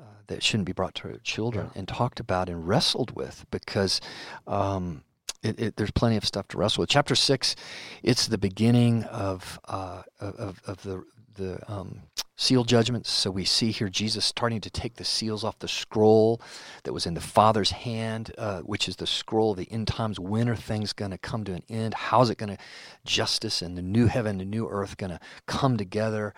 uh, 0.00 0.04
that 0.26 0.42
shouldn't 0.42 0.66
be 0.66 0.72
brought 0.72 0.94
to 0.94 1.18
children 1.22 1.66
yeah. 1.72 1.78
and 1.78 1.86
talked 1.86 2.18
about 2.18 2.48
and 2.48 2.66
wrestled 2.66 3.14
with 3.14 3.46
because 3.50 4.00
um, 4.46 5.04
it, 5.44 5.60
it, 5.60 5.76
there's 5.76 5.90
plenty 5.90 6.16
of 6.16 6.24
stuff 6.24 6.48
to 6.48 6.58
wrestle 6.58 6.82
with. 6.82 6.90
Chapter 6.90 7.14
six, 7.14 7.54
it's 8.02 8.26
the 8.26 8.38
beginning 8.38 9.04
of 9.04 9.60
uh, 9.66 10.02
of, 10.20 10.60
of 10.66 10.82
the 10.82 11.04
the 11.36 11.60
um, 11.72 12.02
seal 12.36 12.64
judgments. 12.64 13.10
So 13.10 13.30
we 13.30 13.44
see 13.44 13.70
here 13.70 13.88
Jesus 13.88 14.24
starting 14.24 14.60
to 14.62 14.70
take 14.70 14.94
the 14.94 15.04
seals 15.04 15.44
off 15.44 15.58
the 15.58 15.68
scroll 15.68 16.40
that 16.84 16.92
was 16.92 17.06
in 17.06 17.14
the 17.14 17.20
Father's 17.20 17.72
hand, 17.72 18.32
uh, 18.38 18.60
which 18.60 18.88
is 18.88 18.96
the 18.96 19.06
scroll 19.06 19.52
of 19.52 19.58
the 19.58 19.70
end 19.70 19.88
times. 19.88 20.18
When 20.18 20.48
are 20.48 20.56
things 20.56 20.92
going 20.92 21.10
to 21.10 21.18
come 21.18 21.44
to 21.44 21.54
an 21.54 21.62
end? 21.68 21.94
How 21.94 22.22
is 22.22 22.30
it 22.30 22.38
going 22.38 22.56
to 22.56 22.62
justice 23.04 23.62
and 23.62 23.76
the 23.76 23.82
new 23.82 24.06
heaven, 24.06 24.38
the 24.38 24.44
new 24.44 24.68
earth 24.68 24.96
going 24.96 25.10
to 25.10 25.20
come 25.46 25.76
together? 25.76 26.34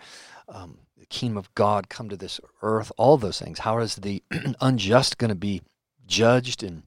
Um, 0.49 0.79
the 0.97 1.05
kingdom 1.05 1.37
of 1.37 1.53
God 1.55 1.89
come 1.89 2.09
to 2.09 2.17
this 2.17 2.39
earth. 2.61 2.91
All 2.97 3.17
those 3.17 3.39
things. 3.39 3.59
How 3.59 3.77
is 3.79 3.95
the 3.95 4.23
unjust 4.61 5.17
going 5.17 5.29
to 5.29 5.35
be 5.35 5.61
judged 6.07 6.63
and 6.63 6.83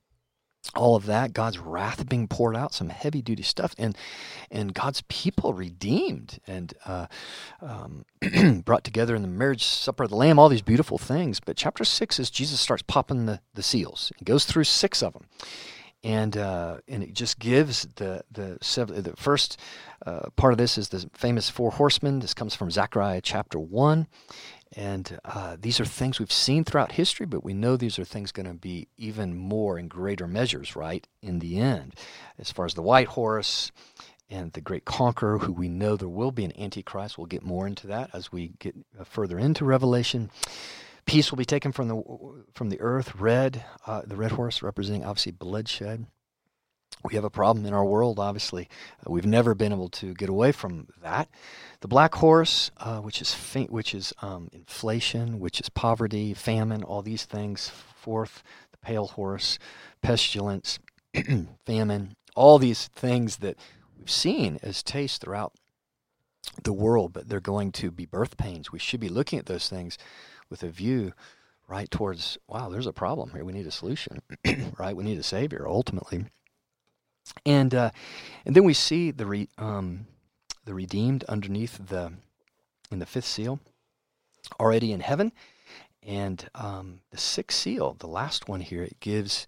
all 0.76 0.94
of 0.94 1.06
that 1.06 1.32
god's 1.32 1.58
wrath 1.58 2.08
being 2.08 2.28
poured 2.28 2.54
out 2.56 2.74
some 2.74 2.90
heavy 2.90 3.22
duty 3.22 3.42
stuff 3.42 3.74
and 3.78 3.96
and 4.50 4.74
god's 4.74 5.02
people 5.08 5.54
redeemed 5.54 6.38
and 6.46 6.74
uh, 6.86 7.06
um, 7.62 8.04
brought 8.64 8.84
together 8.84 9.14
in 9.14 9.22
the 9.22 9.28
marriage 9.28 9.64
supper 9.64 10.04
of 10.04 10.10
the 10.10 10.16
lamb 10.16 10.38
all 10.38 10.48
these 10.48 10.62
beautiful 10.62 10.98
things. 10.98 11.40
But 11.40 11.56
chapter 11.56 11.84
six 11.84 12.18
is 12.18 12.30
jesus 12.30 12.60
starts 12.60 12.82
popping 12.82 13.26
the, 13.26 13.40
the 13.54 13.62
seals. 13.62 14.12
He 14.18 14.24
goes 14.24 14.44
through 14.44 14.64
six 14.64 15.02
of 15.02 15.12
them. 15.12 15.26
And 16.02 16.34
uh, 16.38 16.78
and 16.88 17.02
it 17.02 17.12
just 17.12 17.38
gives 17.38 17.86
the 17.96 18.24
the 18.32 18.56
seven, 18.62 19.02
the 19.02 19.14
first 19.16 19.60
uh, 20.06 20.30
part 20.34 20.54
of 20.54 20.58
this 20.58 20.78
is 20.78 20.88
the 20.88 21.10
famous 21.12 21.50
four 21.50 21.72
horsemen. 21.72 22.20
This 22.20 22.32
comes 22.32 22.54
from 22.54 22.70
Zechariah 22.70 23.20
chapter 23.20 23.58
one, 23.58 24.06
And 24.76 25.18
uh, 25.24 25.56
these 25.58 25.80
are 25.80 25.84
things 25.84 26.18
we've 26.20 26.30
seen 26.30 26.64
throughout 26.64 26.92
history, 26.92 27.26
but 27.26 27.42
we 27.42 27.54
know 27.54 27.76
these 27.76 27.98
are 27.98 28.04
things 28.04 28.30
going 28.30 28.46
to 28.46 28.54
be 28.54 28.86
even 28.96 29.36
more 29.36 29.78
in 29.78 29.88
greater 29.88 30.28
measures, 30.28 30.76
right, 30.76 31.06
in 31.20 31.40
the 31.40 31.58
end. 31.58 31.94
As 32.38 32.52
far 32.52 32.66
as 32.66 32.74
the 32.74 32.82
white 32.82 33.08
horse 33.08 33.72
and 34.28 34.52
the 34.52 34.60
great 34.60 34.84
conqueror, 34.84 35.38
who 35.38 35.52
we 35.52 35.68
know 35.68 35.96
there 35.96 36.08
will 36.08 36.30
be 36.30 36.44
an 36.44 36.56
antichrist, 36.56 37.18
we'll 37.18 37.26
get 37.26 37.42
more 37.42 37.66
into 37.66 37.88
that 37.88 38.10
as 38.12 38.30
we 38.30 38.52
get 38.60 38.76
uh, 38.98 39.02
further 39.02 39.38
into 39.38 39.64
Revelation. 39.64 40.30
Peace 41.04 41.32
will 41.32 41.38
be 41.38 41.44
taken 41.44 41.72
from 41.72 41.88
the 41.88 42.02
from 42.54 42.68
the 42.68 42.80
earth. 42.80 43.16
Red, 43.16 43.64
uh, 43.86 44.02
the 44.06 44.14
red 44.14 44.32
horse 44.32 44.62
representing 44.62 45.04
obviously 45.04 45.32
bloodshed 45.32 46.06
we 47.02 47.14
have 47.14 47.24
a 47.24 47.30
problem 47.30 47.64
in 47.64 47.72
our 47.72 47.84
world, 47.84 48.18
obviously. 48.18 48.68
Uh, 49.06 49.10
we've 49.10 49.26
never 49.26 49.54
been 49.54 49.72
able 49.72 49.88
to 49.88 50.14
get 50.14 50.28
away 50.28 50.52
from 50.52 50.88
that. 51.02 51.28
The 51.80 51.88
black 51.88 52.14
horse, 52.14 52.70
uh, 52.76 52.98
which 52.98 53.22
is 53.22 53.34
fa- 53.34 53.68
which 53.70 53.94
is 53.94 54.12
um, 54.22 54.48
inflation, 54.52 55.40
which 55.40 55.60
is 55.60 55.68
poverty, 55.70 56.34
famine, 56.34 56.82
all 56.82 57.02
these 57.02 57.24
things. 57.24 57.70
Fourth, 57.70 58.42
the 58.72 58.78
pale 58.78 59.08
horse, 59.08 59.58
pestilence, 60.02 60.78
famine, 61.66 62.16
all 62.36 62.58
these 62.58 62.88
things 62.88 63.38
that 63.38 63.56
we've 63.98 64.10
seen 64.10 64.58
as 64.62 64.82
taste 64.82 65.22
throughout 65.22 65.52
the 66.62 66.72
world, 66.72 67.12
but 67.12 67.28
they're 67.28 67.40
going 67.40 67.72
to 67.72 67.90
be 67.90 68.06
birth 68.06 68.36
pains. 68.36 68.72
We 68.72 68.78
should 68.78 69.00
be 69.00 69.08
looking 69.08 69.38
at 69.38 69.46
those 69.46 69.68
things 69.68 69.98
with 70.48 70.62
a 70.62 70.68
view 70.68 71.12
right 71.68 71.90
towards, 71.90 72.36
wow, 72.48 72.68
there's 72.68 72.86
a 72.86 72.92
problem 72.92 73.30
here. 73.30 73.44
We 73.44 73.52
need 73.52 73.66
a 73.66 73.70
solution, 73.70 74.20
right? 74.78 74.96
We 74.96 75.04
need 75.04 75.18
a 75.18 75.22
savior 75.22 75.66
ultimately. 75.68 76.24
And 77.46 77.74
uh, 77.74 77.90
and 78.44 78.54
then 78.54 78.64
we 78.64 78.74
see 78.74 79.10
the 79.10 79.26
re, 79.26 79.48
um, 79.58 80.06
the 80.64 80.74
redeemed 80.74 81.24
underneath 81.24 81.78
the 81.88 82.12
in 82.90 82.98
the 82.98 83.06
fifth 83.06 83.26
seal, 83.26 83.60
already 84.58 84.92
in 84.92 85.00
heaven, 85.00 85.32
and 86.02 86.48
um, 86.54 87.00
the 87.10 87.18
sixth 87.18 87.58
seal, 87.58 87.96
the 87.98 88.06
last 88.06 88.48
one 88.48 88.60
here, 88.60 88.82
it 88.82 89.00
gives 89.00 89.46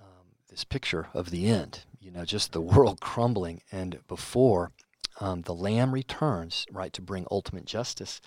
um, 0.00 0.26
this 0.50 0.64
picture 0.64 1.08
of 1.14 1.30
the 1.30 1.46
end. 1.46 1.84
You 2.00 2.10
know, 2.10 2.24
just 2.24 2.52
the 2.52 2.60
world 2.60 3.00
crumbling, 3.00 3.62
and 3.72 3.98
before 4.06 4.72
um, 5.20 5.42
the 5.42 5.54
Lamb 5.54 5.92
returns, 5.92 6.66
right, 6.70 6.92
to 6.92 7.02
bring 7.02 7.26
ultimate 7.30 7.64
justice. 7.64 8.20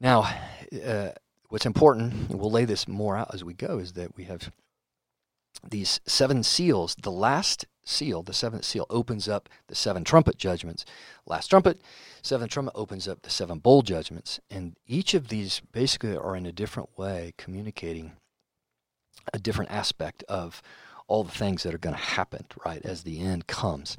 Now, 0.00 0.34
uh, 0.84 1.10
what's 1.48 1.66
important, 1.66 2.30
and 2.30 2.38
we'll 2.38 2.50
lay 2.50 2.64
this 2.64 2.86
more 2.86 3.16
out 3.16 3.32
as 3.32 3.42
we 3.42 3.54
go, 3.54 3.78
is 3.78 3.92
that 3.94 4.16
we 4.16 4.24
have 4.24 4.50
these 5.68 6.00
seven 6.06 6.42
seals, 6.42 6.96
the 6.96 7.10
last 7.10 7.66
seal, 7.84 8.22
the 8.22 8.32
seventh 8.32 8.64
seal, 8.64 8.86
opens 8.90 9.28
up 9.28 9.48
the 9.68 9.74
seven 9.74 10.04
trumpet 10.04 10.38
judgments. 10.38 10.84
Last 11.26 11.48
trumpet, 11.48 11.80
seventh 12.22 12.50
trumpet 12.50 12.72
opens 12.74 13.06
up 13.08 13.22
the 13.22 13.30
seven 13.30 13.58
bowl 13.58 13.82
judgments. 13.82 14.40
And 14.50 14.76
each 14.86 15.14
of 15.14 15.28
these 15.28 15.60
basically 15.72 16.16
are 16.16 16.36
in 16.36 16.46
a 16.46 16.52
different 16.52 16.98
way 16.98 17.34
communicating 17.38 18.12
a 19.32 19.38
different 19.38 19.70
aspect 19.70 20.22
of 20.28 20.62
all 21.08 21.24
the 21.24 21.32
things 21.32 21.62
that 21.62 21.74
are 21.74 21.78
going 21.78 21.94
to 21.94 22.02
happen, 22.02 22.46
right, 22.64 22.84
as 22.84 23.02
the 23.02 23.20
end 23.20 23.46
comes. 23.46 23.96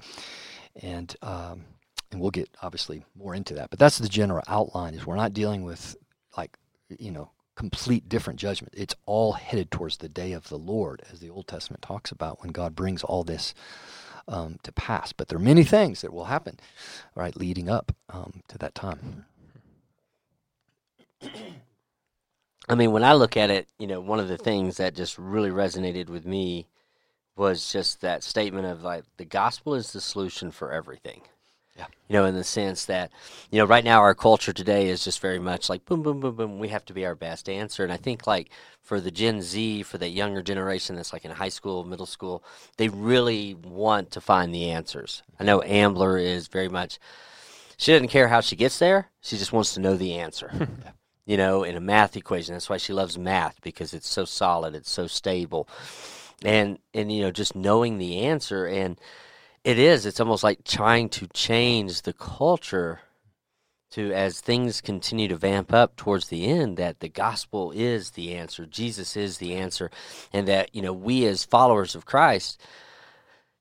And, 0.82 1.16
um, 1.22 1.66
and 2.12 2.22
we'll 2.22 2.32
get 2.32 2.50
obviously 2.62 3.06
more 3.16 3.34
into 3.34 3.54
that. 3.56 3.70
But 3.70 3.80
that's 3.80 3.98
the 3.98 4.10
general 4.10 4.44
outline 4.48 4.94
is 4.94 5.06
we're 5.06 5.16
not 5.16 5.34
dealing 5.34 5.64
with 5.64 5.96
like, 6.38 6.58
you 7.00 7.12
know, 7.12 7.32
complete 7.58 8.08
different 8.08 8.40
judgment. 8.40 8.74
It's 8.78 8.96
all 9.08 9.34
headed 9.34 9.72
towards 9.72 9.98
the 9.98 10.08
day 10.08 10.32
of 10.34 10.48
the 10.48 10.60
Lord, 10.60 11.02
as 11.12 11.20
the 11.20 11.32
Old 11.32 11.48
Testament 11.48 11.82
talks 11.82 12.12
about 12.12 12.42
when 12.42 12.52
God 12.52 12.76
brings 12.76 13.04
all 13.04 13.24
this 13.24 13.56
um, 14.28 14.60
to 14.62 14.72
pass. 14.72 15.12
But 15.12 15.28
there 15.28 15.38
are 15.38 15.42
many 15.42 15.64
things 15.64 16.02
that 16.02 16.14
will 16.14 16.26
happen, 16.26 16.60
right, 17.16 17.36
leading 17.36 17.68
up 17.68 17.96
um, 18.10 18.44
to 18.50 18.60
that 18.60 18.76
time. 18.76 19.26
I 22.70 22.76
mean, 22.76 22.92
when 22.92 23.04
I 23.04 23.14
look 23.14 23.36
at 23.36 23.50
it, 23.50 23.68
you 23.80 23.88
know, 23.88 24.02
one 24.02 24.20
of 24.20 24.28
the 24.28 24.38
things 24.38 24.78
that 24.78 24.94
just 24.94 25.18
really 25.18 25.50
resonated 25.50 26.10
with 26.10 26.28
me 26.28 26.68
was 27.36 27.72
just 27.72 28.02
that 28.02 28.24
statement 28.24 28.68
of 28.68 28.84
like 28.84 29.04
the 29.18 29.26
gospel 29.26 29.74
is 29.74 29.94
the 29.94 30.02
solution 30.02 30.52
for 30.52 30.72
everything. 30.72 31.24
Yeah. 31.78 31.86
You 32.08 32.14
know, 32.14 32.26
in 32.26 32.36
the 32.36 32.44
sense 32.44 32.86
that, 32.86 33.12
you 33.52 33.60
know, 33.60 33.66
right 33.66 33.84
now 33.84 34.00
our 34.00 34.16
culture 34.16 34.54
today 34.54 34.90
is 34.90 35.04
just 35.04 35.20
very 35.20 35.40
much 35.40 35.70
like 35.70 35.86
boom, 35.86 36.02
boom, 36.02 36.20
boom, 36.20 36.36
boom. 36.36 36.60
We 36.60 36.70
have 36.70 36.86
to 36.86 36.94
be 36.94 37.06
our 37.06 37.16
best 37.16 37.48
answer. 37.48 37.84
And 37.84 37.94
I 37.94 37.98
think 37.98 38.26
like 38.26 38.50
for 38.82 39.00
the 39.00 39.12
Gen 39.12 39.42
Z, 39.42 39.84
for 39.84 39.98
that 40.00 40.10
younger 40.10 40.42
generation 40.42 40.96
that's 40.96 41.14
like 41.14 41.26
in 41.26 41.32
high 41.32 41.50
school, 41.50 41.84
middle 41.84 42.06
school, 42.06 42.44
they 42.78 42.90
really 42.90 43.54
want 43.54 44.12
to 44.12 44.22
find 44.22 44.54
the 44.54 44.72
answers. 44.72 45.22
I 45.40 45.44
know 45.44 45.62
Ambler 45.62 46.18
is 46.18 46.48
very 46.48 46.70
much, 46.70 46.98
she 47.78 47.92
doesn't 47.92 48.08
care 48.08 48.30
how 48.30 48.42
she 48.42 48.56
gets 48.56 48.80
there. 48.80 49.10
She 49.22 49.38
just 49.38 49.54
wants 49.54 49.74
to 49.76 49.80
know 49.80 49.96
the 49.96 50.16
answer. 50.16 50.68
you 51.28 51.38
know, 51.38 51.64
in 51.64 51.76
a 51.76 51.82
math 51.82 52.16
equation. 52.18 52.56
That's 52.56 52.70
why 52.70 52.78
she 52.78 52.94
loves 52.94 53.18
math 53.18 53.62
because 53.62 53.94
it's 53.94 54.08
so 54.08 54.26
solid, 54.26 54.74
it's 54.74 54.90
so 54.90 55.06
stable. 55.06 55.68
And 56.44 56.80
and 56.94 57.12
you 57.12 57.22
know, 57.22 57.32
just 57.32 57.56
knowing 57.56 57.98
the 57.98 58.20
answer 58.20 58.66
and 58.66 59.00
it 59.68 59.78
is. 59.78 60.06
It's 60.06 60.22
almost 60.22 60.46
like 60.46 60.64
trying 60.64 61.10
to 61.10 61.28
change 61.28 62.04
the 62.04 62.14
culture 62.14 63.02
to 63.92 64.14
as 64.14 64.40
things 64.40 64.80
continue 64.80 65.28
to 65.28 65.36
vamp 65.36 65.74
up 65.74 65.98
towards 65.98 66.30
the 66.30 66.46
end 66.46 66.78
that 66.78 67.02
the 67.02 67.10
gospel 67.10 67.72
is 67.72 68.12
the 68.12 68.36
answer 68.36 68.66
jesus 68.66 69.16
is 69.16 69.38
the 69.38 69.56
answer 69.56 69.90
and 70.34 70.46
that 70.46 70.76
you 70.76 70.82
know 70.82 70.92
we 70.92 71.26
as 71.26 71.46
followers 71.46 71.96
of 71.96 72.06
christ 72.06 72.60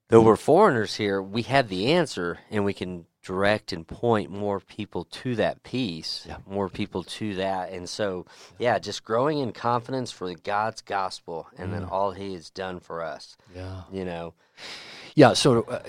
though 0.09 0.21
we're 0.21 0.35
foreigners 0.35 0.97
here 0.97 1.23
we 1.23 1.43
have 1.43 1.69
the 1.69 1.93
answer 1.93 2.41
and 2.51 2.65
we 2.65 2.75
can 2.75 3.07
direct 3.23 3.73
and 3.73 3.87
point 3.87 4.29
more 4.29 4.59
people 4.59 5.05
to 5.05 5.37
that 5.37 5.63
peace 5.63 6.25
Yeah. 6.29 6.39
more 6.45 6.69
people 6.69 7.05
to 7.05 7.37
that 7.37 7.71
and 7.71 7.89
so 7.89 8.27
yeah 8.59 8.81
just 8.81 9.05
growing 9.05 9.39
in 9.39 9.53
confidence 9.53 10.11
for 10.11 10.35
god's 10.35 10.81
gospel 10.81 11.47
and 11.57 11.73
then 11.73 11.85
mm. 11.85 11.91
all 11.93 12.11
he 12.11 12.35
has 12.35 12.51
done 12.51 12.81
for 12.81 13.01
us 13.01 13.37
Yeah. 13.55 13.83
you 13.93 14.05
know 14.05 14.35
Yeah, 15.17 15.33
so 15.33 15.63
uh, 15.63 15.81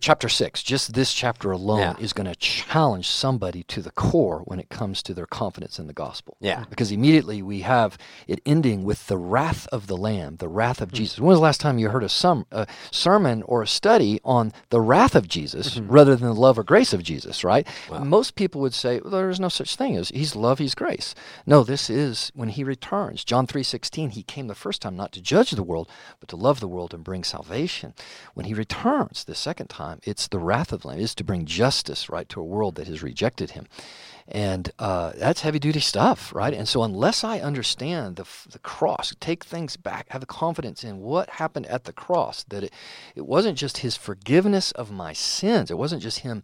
chapter 0.00 0.28
six, 0.28 0.60
just 0.60 0.94
this 0.94 1.14
chapter 1.14 1.52
alone 1.52 1.78
Yeah. 1.78 1.96
is 2.00 2.12
going 2.12 2.26
to 2.26 2.34
challenge 2.34 3.06
somebody 3.08 3.62
to 3.68 3.80
the 3.80 3.92
core 3.92 4.40
when 4.46 4.58
it 4.58 4.68
comes 4.68 5.00
to 5.04 5.14
their 5.14 5.26
confidence 5.26 5.78
in 5.78 5.86
the 5.86 5.92
gospel. 5.92 6.36
Yeah. 6.40 6.64
Because 6.68 6.90
immediately 6.90 7.40
we 7.40 7.60
have 7.60 7.96
it 8.26 8.40
ending 8.44 8.82
with 8.82 9.06
the 9.06 9.16
wrath 9.16 9.68
of 9.70 9.86
the 9.86 9.96
Lamb, 9.96 10.38
the 10.38 10.48
wrath 10.48 10.80
of 10.80 10.90
Jesus. 10.90 11.20
When 11.20 11.28
was 11.28 11.38
the 11.38 11.42
last 11.44 11.60
time 11.60 11.78
you 11.78 11.88
heard 11.90 12.02
a 12.02 12.08
some, 12.08 12.46
a 12.50 12.66
sermon 12.90 13.44
or 13.44 13.62
a 13.62 13.66
study 13.68 14.18
on 14.24 14.52
the 14.70 14.80
wrath 14.80 15.14
of 15.14 15.28
Jesus 15.28 15.78
rather 15.78 16.16
than 16.16 16.26
the 16.26 16.34
love 16.34 16.58
or 16.58 16.64
grace 16.64 16.92
of 16.92 17.04
Jesus, 17.04 17.44
right? 17.44 17.68
Most 18.02 18.34
people 18.34 18.60
would 18.62 18.74
say, 18.74 18.98
well, 18.98 19.12
there 19.12 19.30
is 19.30 19.38
no 19.38 19.48
such 19.48 19.76
thing 19.76 19.96
as 19.96 20.08
he's 20.08 20.34
love, 20.34 20.58
he's 20.58 20.74
grace. 20.74 21.14
No, 21.46 21.62
this 21.62 21.88
is 21.88 22.32
when 22.34 22.48
he 22.48 22.64
returns. 22.64 23.22
John 23.22 23.46
3.16, 23.46 24.10
he 24.14 24.24
came 24.24 24.48
the 24.48 24.54
first 24.56 24.82
time 24.82 24.96
not 24.96 25.12
to 25.12 25.22
judge 25.22 25.52
the 25.52 25.62
world, 25.62 25.88
but 26.18 26.28
to 26.30 26.34
love 26.36 26.58
the 26.58 26.66
world 26.66 26.92
and 26.92 27.04
bring 27.04 27.22
salvation. 27.22 27.94
When 28.34 28.46
he 28.46 28.63
returns 28.64 29.24
the 29.24 29.34
second 29.34 29.68
time, 29.68 30.00
it's 30.04 30.26
the 30.26 30.38
wrath 30.38 30.72
of 30.72 30.80
the 30.80 30.88
Lamb. 30.88 31.00
It's 31.00 31.14
to 31.16 31.24
bring 31.24 31.44
justice, 31.44 32.08
right, 32.08 32.26
to 32.30 32.40
a 32.40 32.44
world 32.44 32.76
that 32.76 32.86
has 32.86 33.02
rejected 33.02 33.50
him. 33.50 33.66
And 34.26 34.72
uh, 34.78 35.12
that's 35.16 35.42
heavy 35.42 35.58
duty 35.58 35.80
stuff, 35.80 36.34
right? 36.34 36.54
And 36.54 36.66
so, 36.66 36.82
unless 36.82 37.24
I 37.24 37.40
understand 37.40 38.16
the, 38.16 38.24
the 38.50 38.58
cross, 38.58 39.14
take 39.20 39.44
things 39.44 39.76
back, 39.76 40.06
have 40.08 40.22
the 40.22 40.26
confidence 40.44 40.82
in 40.82 41.00
what 41.00 41.28
happened 41.28 41.66
at 41.66 41.84
the 41.84 41.92
cross, 41.92 42.42
that 42.44 42.64
it, 42.64 42.72
it 43.14 43.26
wasn't 43.26 43.58
just 43.58 43.78
his 43.78 43.98
forgiveness 43.98 44.72
of 44.72 44.90
my 44.90 45.12
sins, 45.12 45.70
it 45.70 45.76
wasn't 45.76 46.00
just 46.00 46.20
him, 46.20 46.42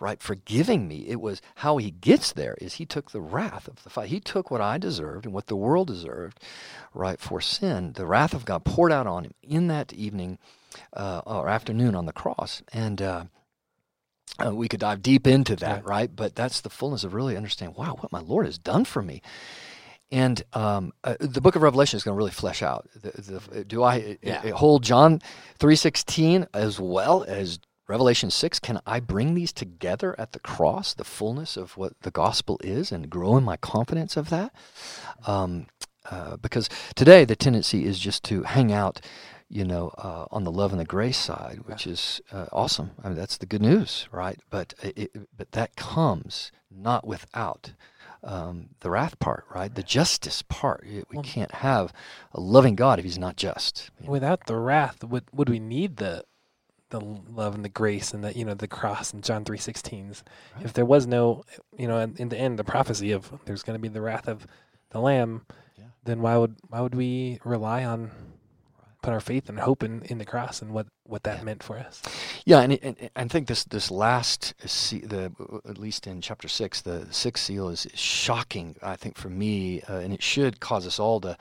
right, 0.00 0.20
forgiving 0.20 0.88
me. 0.88 1.06
It 1.06 1.20
was 1.20 1.40
how 1.56 1.76
he 1.76 1.92
gets 1.92 2.32
there, 2.32 2.56
is 2.60 2.74
he 2.74 2.84
took 2.84 3.12
the 3.12 3.20
wrath 3.20 3.68
of 3.68 3.84
the 3.84 3.90
fight. 3.90 4.08
He 4.08 4.18
took 4.18 4.50
what 4.50 4.60
I 4.60 4.76
deserved 4.76 5.24
and 5.24 5.32
what 5.32 5.46
the 5.46 5.54
world 5.54 5.86
deserved, 5.86 6.40
right, 6.92 7.20
for 7.20 7.40
sin. 7.40 7.92
The 7.92 8.06
wrath 8.06 8.34
of 8.34 8.44
God 8.44 8.64
poured 8.64 8.90
out 8.90 9.06
on 9.06 9.22
him 9.22 9.34
in 9.40 9.68
that 9.68 9.92
evening 9.92 10.38
uh, 10.92 11.22
or 11.26 11.48
afternoon 11.48 11.94
on 11.94 12.06
the 12.06 12.12
cross. 12.12 12.62
And, 12.72 13.02
uh, 13.02 13.24
uh, 14.44 14.54
we 14.54 14.68
could 14.68 14.80
dive 14.80 15.02
deep 15.02 15.26
into 15.26 15.56
that, 15.56 15.84
right? 15.84 16.14
But 16.14 16.34
that's 16.34 16.60
the 16.60 16.70
fullness 16.70 17.04
of 17.04 17.14
really 17.14 17.36
understanding, 17.36 17.76
wow, 17.76 17.96
what 18.00 18.12
my 18.12 18.20
Lord 18.20 18.46
has 18.46 18.58
done 18.58 18.84
for 18.84 19.02
me. 19.02 19.20
And 20.12 20.42
um, 20.54 20.92
uh, 21.04 21.16
the 21.20 21.40
book 21.40 21.56
of 21.56 21.62
Revelation 21.62 21.96
is 21.96 22.02
going 22.02 22.14
to 22.14 22.18
really 22.18 22.30
flesh 22.30 22.62
out. 22.62 22.88
The, 23.00 23.40
the, 23.50 23.64
do 23.64 23.82
I 23.82 24.18
Yeah. 24.22 24.40
uh, 24.44 24.56
hold 24.56 24.82
John 24.82 25.20
three 25.58 25.76
sixteen 25.76 26.46
as 26.52 26.80
well 26.80 27.24
as 27.28 27.60
Revelation 27.86 28.30
six? 28.30 28.58
Can 28.58 28.80
I 28.86 28.98
bring 28.98 29.34
these 29.34 29.52
together 29.52 30.18
at 30.18 30.32
the 30.32 30.40
cross, 30.40 30.94
the 30.94 31.04
fullness 31.04 31.56
of 31.56 31.76
what 31.76 31.92
the 32.02 32.10
gospel 32.10 32.58
is, 32.62 32.90
and 32.90 33.08
grow 33.10 33.36
in 33.36 33.44
my 33.44 33.56
confidence 33.56 34.16
of 34.16 34.30
that? 34.30 34.52
Um, 35.26 35.66
uh, 36.10 36.36
because 36.38 36.68
today 36.96 37.24
the 37.24 37.36
tendency 37.36 37.84
is 37.84 37.98
just 37.98 38.24
to 38.24 38.42
hang 38.42 38.72
out, 38.72 39.00
you 39.50 39.64
know, 39.64 39.88
uh, 39.98 40.26
on 40.30 40.44
the 40.44 40.52
love 40.52 40.70
and 40.70 40.80
the 40.80 40.84
grace 40.84 41.18
side, 41.18 41.60
which 41.66 41.86
is 41.86 42.20
uh, 42.32 42.46
awesome. 42.52 42.92
I 43.02 43.08
mean, 43.08 43.16
that's 43.16 43.36
the 43.36 43.46
good 43.46 43.60
news, 43.60 44.08
right? 44.12 44.38
But 44.48 44.74
it, 44.80 45.10
but 45.36 45.52
that 45.52 45.74
comes 45.74 46.52
not 46.70 47.04
without 47.04 47.72
um, 48.22 48.68
the 48.80 48.90
wrath 48.90 49.18
part, 49.18 49.44
right? 49.52 49.74
The 49.74 49.82
justice 49.82 50.42
part. 50.42 50.84
We 50.86 51.02
Well- 51.12 51.24
can't 51.24 51.50
have 51.52 51.92
a 52.32 52.40
loving 52.40 52.76
God 52.76 53.00
if 53.00 53.04
He's 53.04 53.18
not 53.18 53.36
just. 53.36 53.90
you 53.98 54.06
know? 54.06 54.12
Without 54.12 54.46
the 54.46 54.56
wrath, 54.56 55.02
would 55.02 55.24
would 55.32 55.48
we 55.48 55.58
need 55.58 55.96
the 55.96 56.24
the 56.90 57.00
love 57.00 57.54
and 57.54 57.64
the 57.64 57.68
grace 57.68 58.12
and 58.12 58.22
the 58.22 58.36
you 58.36 58.44
know 58.44 58.54
the 58.54 58.68
cross 58.68 59.12
and 59.12 59.24
John 59.24 59.44
three 59.44 59.58
sixteens. 59.58 60.22
Right. 60.56 60.64
If 60.64 60.74
there 60.74 60.84
was 60.84 61.06
no, 61.06 61.44
you 61.76 61.88
know, 61.88 61.98
in, 61.98 62.14
in, 62.18 62.28
the 62.28 62.38
end, 62.38 62.58
the 62.58 62.64
prophecy 62.64 63.10
of 63.12 63.32
there's 63.46 63.62
going 63.62 63.74
to 63.76 63.82
be 63.82 63.88
the 63.88 64.00
wrath 64.00 64.28
of 64.28 64.46
the 64.90 65.00
Lamb, 65.00 65.46
yeah. 65.76 65.84
then 66.04 66.20
why 66.20 66.36
would 66.36 66.56
why 66.68 66.80
would 66.80 66.94
we 66.94 67.40
rely 67.44 67.84
on 67.84 68.10
put 69.02 69.12
our 69.12 69.20
faith 69.20 69.48
and 69.48 69.58
hope 69.58 69.82
in, 69.82 70.02
in 70.02 70.18
the 70.18 70.24
cross 70.24 70.62
and 70.62 70.72
what, 70.72 70.86
what 71.04 71.22
that 71.24 71.38
yeah. 71.38 71.44
meant 71.44 71.62
for 71.62 71.78
us. 71.78 72.02
Yeah, 72.44 72.60
and, 72.60 72.72
and, 72.82 72.96
and 73.00 73.10
I 73.16 73.28
think 73.28 73.48
this 73.48 73.64
this 73.64 73.90
last 73.90 74.54
the 74.58 75.32
at 75.68 75.78
least 75.78 76.06
in 76.06 76.20
chapter 76.20 76.48
six, 76.48 76.80
the 76.82 77.06
sixth 77.10 77.44
seal 77.44 77.68
is, 77.68 77.86
is 77.86 77.98
shocking. 77.98 78.76
I 78.82 78.96
think 78.96 79.16
for 79.16 79.30
me, 79.30 79.82
uh, 79.82 79.96
and 79.96 80.12
it 80.12 80.22
should 80.22 80.60
cause 80.60 80.86
us 80.86 80.98
all 80.98 81.20
to 81.20 81.36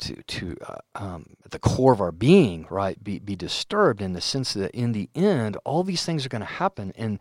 to 0.00 0.22
to 0.22 0.56
uh, 0.66 0.78
um, 0.94 1.36
the 1.48 1.58
core 1.58 1.92
of 1.92 2.00
our 2.00 2.12
being, 2.12 2.66
right, 2.70 3.02
be 3.02 3.18
be 3.18 3.36
disturbed 3.36 4.02
in 4.02 4.12
the 4.12 4.20
sense 4.20 4.54
that 4.54 4.70
in 4.72 4.92
the 4.92 5.08
end, 5.14 5.56
all 5.64 5.82
these 5.84 6.04
things 6.04 6.24
are 6.24 6.28
going 6.28 6.40
to 6.40 6.46
happen, 6.46 6.92
and 6.96 7.18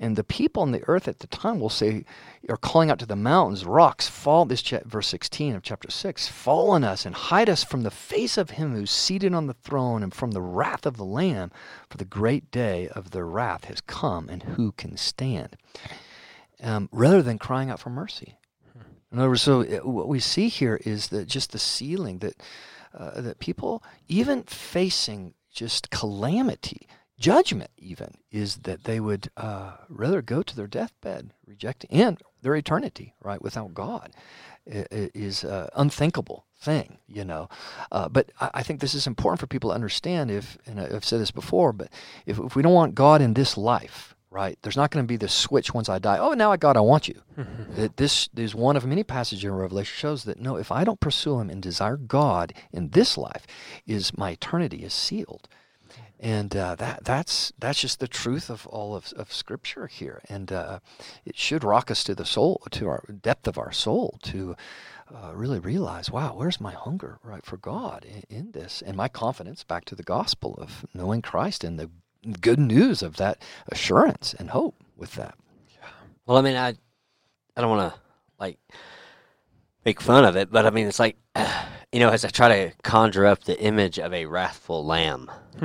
and 0.00 0.16
the 0.16 0.24
people 0.24 0.62
on 0.62 0.72
the 0.72 0.82
earth 0.88 1.08
at 1.08 1.20
the 1.20 1.26
time 1.26 1.60
will 1.60 1.68
say, 1.70 2.04
are 2.48 2.56
calling 2.56 2.90
out 2.90 2.98
to 2.98 3.06
the 3.06 3.16
mountains, 3.16 3.64
rocks, 3.64 4.08
fall. 4.08 4.44
This 4.44 4.62
cha- 4.62 4.80
verse 4.84 5.08
sixteen 5.08 5.54
of 5.54 5.62
chapter 5.62 5.90
six, 5.90 6.28
fall 6.28 6.70
on 6.70 6.84
us 6.84 7.06
and 7.06 7.14
hide 7.14 7.48
us 7.48 7.62
from 7.64 7.82
the 7.82 7.90
face 7.90 8.36
of 8.36 8.50
him 8.50 8.74
who's 8.74 8.90
seated 8.90 9.34
on 9.34 9.46
the 9.46 9.54
throne 9.54 10.02
and 10.02 10.14
from 10.14 10.32
the 10.32 10.42
wrath 10.42 10.86
of 10.86 10.96
the 10.96 11.04
Lamb, 11.04 11.50
for 11.88 11.98
the 11.98 12.04
great 12.04 12.50
day 12.50 12.88
of 12.88 13.10
their 13.10 13.26
wrath 13.26 13.64
has 13.64 13.80
come, 13.80 14.28
and 14.28 14.42
who 14.42 14.72
can 14.72 14.96
stand? 14.96 15.56
Um, 16.62 16.88
rather 16.92 17.22
than 17.22 17.38
crying 17.38 17.70
out 17.70 17.80
for 17.80 17.90
mercy. 17.90 18.36
In 19.12 19.18
other 19.18 19.28
words, 19.28 19.42
so 19.42 19.60
uh, 19.60 19.86
what 19.86 20.08
we 20.08 20.20
see 20.20 20.48
here 20.48 20.80
is 20.84 21.08
that 21.08 21.28
just 21.28 21.52
the 21.52 21.58
sealing 21.58 22.18
that 22.18 22.42
uh, 22.94 23.20
that 23.20 23.38
people, 23.38 23.82
even 24.08 24.42
facing 24.42 25.34
just 25.50 25.90
calamity, 25.90 26.86
judgment, 27.18 27.70
even 27.76 28.14
is 28.30 28.56
that 28.58 28.84
they 28.84 29.00
would 29.00 29.30
uh, 29.36 29.72
rather 29.88 30.20
go 30.22 30.42
to 30.42 30.56
their 30.56 30.66
deathbed, 30.66 31.32
rejecting 31.46 31.90
and 31.90 32.20
their 32.42 32.54
eternity, 32.54 33.14
right, 33.22 33.40
without 33.40 33.72
God, 33.72 34.12
is 34.66 35.44
an 35.44 35.68
unthinkable 35.74 36.46
thing, 36.58 36.98
you 37.06 37.24
know. 37.24 37.48
Uh, 37.90 38.08
but 38.08 38.30
I, 38.40 38.50
I, 38.54 38.62
think 38.62 38.80
this 38.80 38.94
is 38.94 39.06
important 39.06 39.40
for 39.40 39.46
people 39.46 39.70
to 39.70 39.74
understand. 39.74 40.30
If 40.30 40.58
and 40.66 40.80
I've 40.80 41.04
said 41.04 41.20
this 41.20 41.30
before, 41.30 41.72
but 41.72 41.88
if, 42.26 42.38
if 42.38 42.54
we 42.54 42.62
don't 42.62 42.74
want 42.74 42.94
God 42.94 43.20
in 43.20 43.34
this 43.34 43.56
life, 43.56 44.14
right? 44.32 44.58
There's 44.62 44.76
not 44.76 44.90
going 44.90 45.04
to 45.04 45.08
be 45.08 45.16
this 45.16 45.34
switch 45.34 45.74
once 45.74 45.88
I 45.88 45.98
die. 45.98 46.18
Oh, 46.18 46.32
now 46.32 46.50
I 46.50 46.56
God, 46.56 46.76
I 46.76 46.80
want 46.80 47.06
you. 47.06 47.20
that 47.76 47.98
this 47.98 48.28
is 48.34 48.54
one 48.54 48.76
of 48.76 48.86
many 48.86 49.04
passages 49.04 49.44
in 49.44 49.52
Revelation 49.52 49.94
shows 49.94 50.24
that 50.24 50.40
no, 50.40 50.56
if 50.56 50.72
I 50.72 50.84
don't 50.84 51.00
pursue 51.00 51.38
Him 51.38 51.50
and 51.50 51.62
desire 51.62 51.96
God 51.96 52.54
in 52.72 52.90
this 52.90 53.18
life, 53.18 53.46
is 53.86 54.16
my 54.16 54.30
eternity 54.30 54.78
is 54.78 54.94
sealed. 54.94 55.48
And 56.18 56.56
uh, 56.56 56.76
that 56.76 57.04
that's 57.04 57.52
that's 57.58 57.80
just 57.80 57.98
the 57.98 58.06
truth 58.06 58.48
of 58.48 58.64
all 58.68 58.94
of, 58.94 59.12
of 59.16 59.32
Scripture 59.32 59.88
here, 59.88 60.22
and 60.28 60.52
uh, 60.52 60.78
it 61.24 61.36
should 61.36 61.64
rock 61.64 61.90
us 61.90 62.04
to 62.04 62.14
the 62.14 62.24
soul, 62.24 62.62
to 62.70 62.86
our 62.86 63.02
depth 63.20 63.48
of 63.48 63.58
our 63.58 63.72
soul, 63.72 64.20
to 64.22 64.54
uh, 65.12 65.32
really 65.34 65.58
realize, 65.58 66.12
wow, 66.12 66.34
where's 66.36 66.60
my 66.60 66.72
hunger, 66.72 67.18
right, 67.24 67.44
for 67.44 67.56
God 67.56 68.04
in, 68.04 68.22
in, 68.34 68.52
this, 68.52 68.82
and 68.86 68.96
my 68.96 69.08
confidence 69.08 69.64
back 69.64 69.84
to 69.86 69.96
the 69.96 70.04
gospel 70.04 70.54
of 70.58 70.86
knowing 70.94 71.22
Christ 71.22 71.64
and 71.64 71.76
the 71.76 71.90
good 72.40 72.58
news 72.58 73.02
of 73.02 73.16
that 73.16 73.42
assurance 73.70 74.34
and 74.38 74.50
hope 74.50 74.76
with 74.96 75.14
that. 75.14 75.34
Well, 76.26 76.38
I 76.38 76.40
mean, 76.42 76.56
I 76.56 76.74
I 77.56 77.60
don't 77.60 77.70
want 77.70 77.92
to 77.92 78.00
like 78.38 78.58
make 79.84 80.00
fun 80.00 80.24
of 80.24 80.36
it, 80.36 80.50
but 80.50 80.66
I 80.66 80.70
mean, 80.70 80.86
it's 80.86 81.00
like 81.00 81.16
you 81.92 82.00
know, 82.00 82.10
as 82.10 82.24
I 82.24 82.28
try 82.28 82.48
to 82.48 82.72
conjure 82.82 83.26
up 83.26 83.44
the 83.44 83.60
image 83.60 83.98
of 83.98 84.12
a 84.12 84.26
wrathful 84.26 84.84
lamb. 84.84 85.30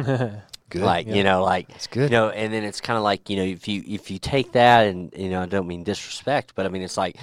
good. 0.69 0.81
Like 0.81 1.07
yeah. 1.07 1.15
you 1.15 1.23
know, 1.23 1.43
like 1.43 1.69
it's 1.69 1.87
good. 1.87 2.09
You 2.11 2.17
know, 2.17 2.29
and 2.29 2.53
then 2.53 2.63
it's 2.63 2.81
kind 2.81 2.97
of 2.97 3.03
like 3.03 3.29
you 3.29 3.37
know, 3.37 3.43
if 3.43 3.67
you 3.67 3.83
if 3.85 4.11
you 4.11 4.19
take 4.19 4.53
that 4.53 4.87
and 4.87 5.13
you 5.15 5.29
know, 5.29 5.41
I 5.41 5.45
don't 5.45 5.67
mean 5.67 5.83
disrespect, 5.83 6.53
but 6.55 6.65
I 6.65 6.69
mean 6.69 6.81
it's 6.81 6.97
like 6.97 7.17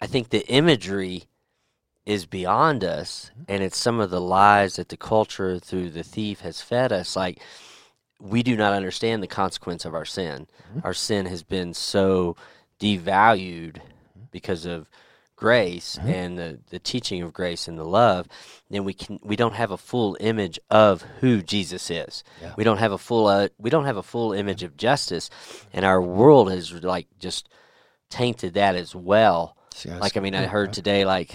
I 0.00 0.06
think 0.06 0.30
the 0.30 0.46
imagery 0.48 1.24
is 2.04 2.26
beyond 2.26 2.84
us, 2.84 3.30
mm-hmm. 3.32 3.44
and 3.48 3.62
it's 3.62 3.78
some 3.78 4.00
of 4.00 4.10
the 4.10 4.20
lies 4.20 4.76
that 4.76 4.88
the 4.88 4.96
culture 4.96 5.58
through 5.58 5.90
the 5.90 6.04
thief 6.04 6.40
has 6.40 6.60
fed 6.60 6.92
us. 6.92 7.16
Like 7.16 7.40
we 8.20 8.42
do 8.42 8.56
not 8.56 8.72
understand 8.72 9.22
the 9.22 9.28
consequence 9.28 9.84
of 9.84 9.94
our 9.94 10.04
sin. 10.04 10.46
Mm-hmm. 10.70 10.80
Our 10.84 10.94
sin 10.94 11.26
has 11.26 11.42
been 11.42 11.74
so 11.74 12.36
devalued 12.80 13.74
mm-hmm. 13.74 14.22
because 14.30 14.66
of 14.66 14.88
grace 15.36 15.96
mm-hmm. 15.96 16.08
and 16.08 16.38
the, 16.38 16.58
the 16.70 16.78
teaching 16.78 17.22
of 17.22 17.32
grace 17.32 17.68
and 17.68 17.78
the 17.78 17.84
love, 17.84 18.26
then 18.70 18.84
we 18.84 18.94
can 18.94 19.20
we 19.22 19.36
don't 19.36 19.54
have 19.54 19.70
a 19.70 19.76
full 19.76 20.16
image 20.18 20.58
of 20.70 21.02
who 21.20 21.42
Jesus 21.42 21.90
is. 21.90 22.24
Yeah. 22.40 22.54
We 22.56 22.64
don't 22.64 22.78
have 22.78 22.92
a 22.92 22.98
full 22.98 23.26
uh, 23.26 23.48
we 23.58 23.70
don't 23.70 23.84
have 23.84 23.98
a 23.98 24.02
full 24.02 24.32
image 24.32 24.62
of 24.62 24.76
justice, 24.76 25.30
and 25.72 25.84
our 25.84 26.02
world 26.02 26.50
has 26.50 26.72
like 26.72 27.06
just 27.18 27.48
tainted 28.10 28.54
that 28.54 28.74
as 28.74 28.94
well. 28.94 29.56
See, 29.74 29.90
like 29.90 30.16
I 30.16 30.20
mean, 30.20 30.34
I 30.34 30.46
heard 30.46 30.72
today 30.72 31.04
like 31.04 31.34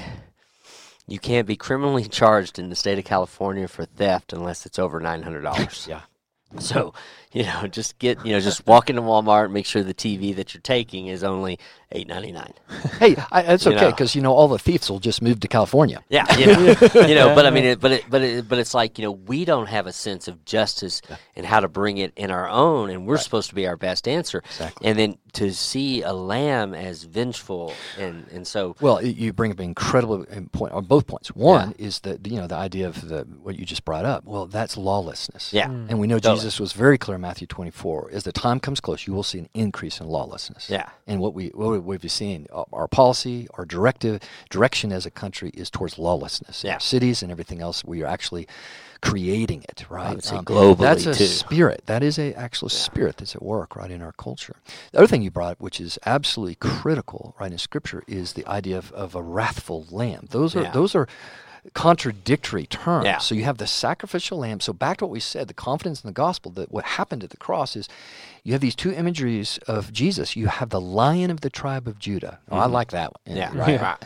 you 1.08 1.20
can't 1.20 1.48
be 1.48 1.56
criminally 1.56 2.04
charged 2.10 2.60
in 2.60 2.70
the 2.70 2.76
state 2.76 2.98
of 2.98 3.06
California 3.06 3.68
for 3.68 3.86
theft 3.86 4.34
unless 4.34 4.66
it's 4.66 4.80
over 4.80 5.00
nine 5.00 5.22
hundred 5.22 5.42
dollars. 5.42 5.86
yeah. 5.90 6.02
So, 6.60 6.94
you 7.32 7.44
know, 7.44 7.68
just 7.68 7.98
get, 8.00 8.26
you 8.26 8.34
know, 8.34 8.40
just 8.40 8.66
walk 8.68 8.90
into 8.90 9.02
Walmart 9.02 9.46
and 9.46 9.54
make 9.54 9.66
sure 9.66 9.84
the 9.84 9.94
TV 9.94 10.36
that 10.36 10.54
you're 10.54 10.62
taking 10.62 11.08
is 11.08 11.24
only 11.24 11.60
eight 11.92 12.08
ninety 12.08 12.32
nine. 12.32 12.54
Hey, 13.00 13.16
I, 13.32 13.42
it's 13.42 13.68
okay 13.68 13.90
because 13.90 14.16
you 14.16 14.22
know 14.22 14.34
all 14.34 14.48
the 14.48 14.60
thieves 14.60 14.90
will 14.90 15.00
just 15.00 15.22
move 15.22 15.40
to 15.42 15.48
California. 15.48 16.04
Yeah, 16.10 16.26
you 16.38 16.48
know, 16.48 16.76
you 17.08 17.16
know 17.16 17.36
but 17.36 17.46
I 17.46 17.50
mean, 17.50 17.66
it, 17.66 17.80
but 17.80 17.92
it, 17.92 18.06
but 18.10 18.22
it, 18.22 18.48
but 18.48 18.60
it's 18.60 18.74
like 18.74 18.98
you 18.98 19.04
know 19.04 19.12
we 19.12 19.46
don't 19.46 19.68
have 19.68 19.88
a 19.88 19.94
sense 19.94 20.28
of 20.28 20.44
justice 20.46 21.02
yeah. 21.10 21.18
and 21.36 21.46
how 21.46 21.60
to 21.60 21.68
bring 21.68 21.98
it 21.98 22.14
in 22.16 22.32
our 22.32 22.50
own, 22.50 22.90
and 22.90 23.06
we're 23.06 23.16
right. 23.16 23.24
supposed 23.24 23.50
to 23.50 23.56
be 23.56 23.68
our 23.68 23.78
best 23.78 24.08
answer. 24.08 24.40
Exactly. 24.46 24.88
And 24.88 24.98
then 24.98 25.18
to 25.34 25.54
see 25.54 26.02
a 26.02 26.14
lamb 26.14 26.74
as 26.74 27.04
vengeful 27.04 27.74
and 27.98 28.28
and 28.32 28.46
so 28.46 28.76
well, 28.82 29.04
you 29.04 29.34
bring 29.34 29.52
up 29.52 29.60
an 29.60 29.66
incredible 29.66 30.26
point 30.52 30.74
on 30.74 30.86
both 30.86 31.08
points. 31.08 31.30
One 31.30 31.74
yeah. 31.78 31.86
is 31.88 32.00
that 32.02 32.26
you 32.26 32.38
know 32.38 32.48
the 32.48 32.56
idea 32.56 32.88
of 32.88 33.08
the 33.08 33.24
what 33.42 33.58
you 33.58 33.66
just 33.66 33.86
brought 33.86 34.06
up. 34.06 34.24
Well, 34.26 34.46
that's 34.48 34.78
lawlessness. 34.78 35.54
Yeah, 35.54 35.68
mm. 35.68 35.90
and 35.90 36.00
we 36.00 36.08
know 36.08 36.20
totally. 36.20 36.41
Jesus 36.42 36.60
was 36.60 36.74
very 36.74 36.98
clear 36.98 37.16
in 37.16 37.22
Matthew 37.22 37.48
twenty 37.48 37.72
four. 37.72 38.10
As 38.12 38.24
the 38.24 38.32
time 38.32 38.60
comes 38.60 38.80
close, 38.80 39.08
you 39.08 39.14
will 39.14 39.24
see 39.24 39.40
an 39.40 39.50
increase 39.54 40.00
in 40.00 40.08
lawlessness. 40.08 40.70
Yeah, 40.70 40.90
and 41.08 41.20
what 41.20 41.34
we 41.34 41.48
what 41.50 41.84
we've 41.84 42.12
seen, 42.12 42.48
our 42.52 42.88
policy, 42.88 43.48
our 43.54 43.66
directive 43.66 44.22
direction 44.50 44.92
as 44.92 45.06
a 45.06 45.12
country 45.12 45.52
is 45.54 45.70
towards 45.70 45.98
lawlessness. 45.98 46.64
Yeah. 46.64 46.74
our 46.74 46.80
cities 46.80 47.24
and 47.24 47.32
everything 47.32 47.62
else, 47.62 47.84
we 47.84 48.04
are 48.04 48.08
actually 48.08 48.48
creating 49.02 49.66
it, 49.68 49.84
right? 49.90 50.32
Um, 50.32 50.46
globally 50.46 50.78
that's 50.78 51.06
a 51.08 51.16
too. 51.16 51.26
spirit. 51.26 51.84
That 51.88 52.04
is 52.04 52.20
a 52.20 52.34
actual 52.36 52.70
yeah. 52.72 52.78
spirit 52.78 53.18
that's 53.18 53.36
at 53.36 53.42
work 53.42 53.76
right 53.76 53.90
in 53.90 54.02
our 54.02 54.12
culture. 54.12 54.58
The 54.92 55.00
other 55.00 55.08
thing 55.08 55.24
you 55.24 55.32
brought, 55.32 55.60
which 55.60 55.82
is 55.82 55.98
absolutely 56.06 56.56
critical, 56.56 57.36
right 57.40 57.52
in 57.52 57.58
Scripture, 57.58 58.04
is 58.08 58.34
the 58.34 58.46
idea 58.46 58.78
of, 58.78 58.92
of 58.92 59.16
a 59.16 59.22
wrathful 59.24 59.88
lamb. 59.90 60.28
Those 60.30 60.56
are 60.56 60.64
yeah. 60.64 60.72
those 60.72 60.94
are 60.96 61.08
contradictory 61.74 62.66
terms. 62.66 63.06
Yeah. 63.06 63.20
So 63.20 63.36
you 63.36 63.44
have 63.44 63.58
the 63.58 63.68
sacrificial 63.68 64.40
lamb. 64.40 64.60
So 64.60 64.74
back 64.74 64.98
to 64.98 65.06
what 65.06 65.12
we 65.12 65.20
said, 65.20 65.48
the 65.48 65.54
confidence 65.54 66.04
in 66.04 66.08
the 66.08 66.14
gospel 66.14 66.52
that 66.54 66.72
what 66.72 66.86
happened 66.86 67.24
at 67.24 67.30
the 67.30 67.38
cross 67.38 67.76
is 67.76 67.88
you 68.44 68.54
have 68.54 68.62
these 68.62 68.76
two 68.76 68.92
imageries 68.92 69.60
of 69.68 69.92
Jesus. 69.92 70.36
You 70.36 70.48
have 70.48 70.70
the 70.70 70.82
lion 70.82 71.30
of 71.30 71.42
the 71.42 71.50
tribe 71.50 71.88
of 71.88 72.00
Judah. 72.00 72.40
Oh, 72.50 72.54
mm-hmm. 72.54 72.64
I 72.64 72.66
like 72.66 72.92
that 72.92 73.12
one. 73.14 73.38
Yeah. 73.38 73.56
Right. 73.58 73.72
Yeah. 73.82 73.98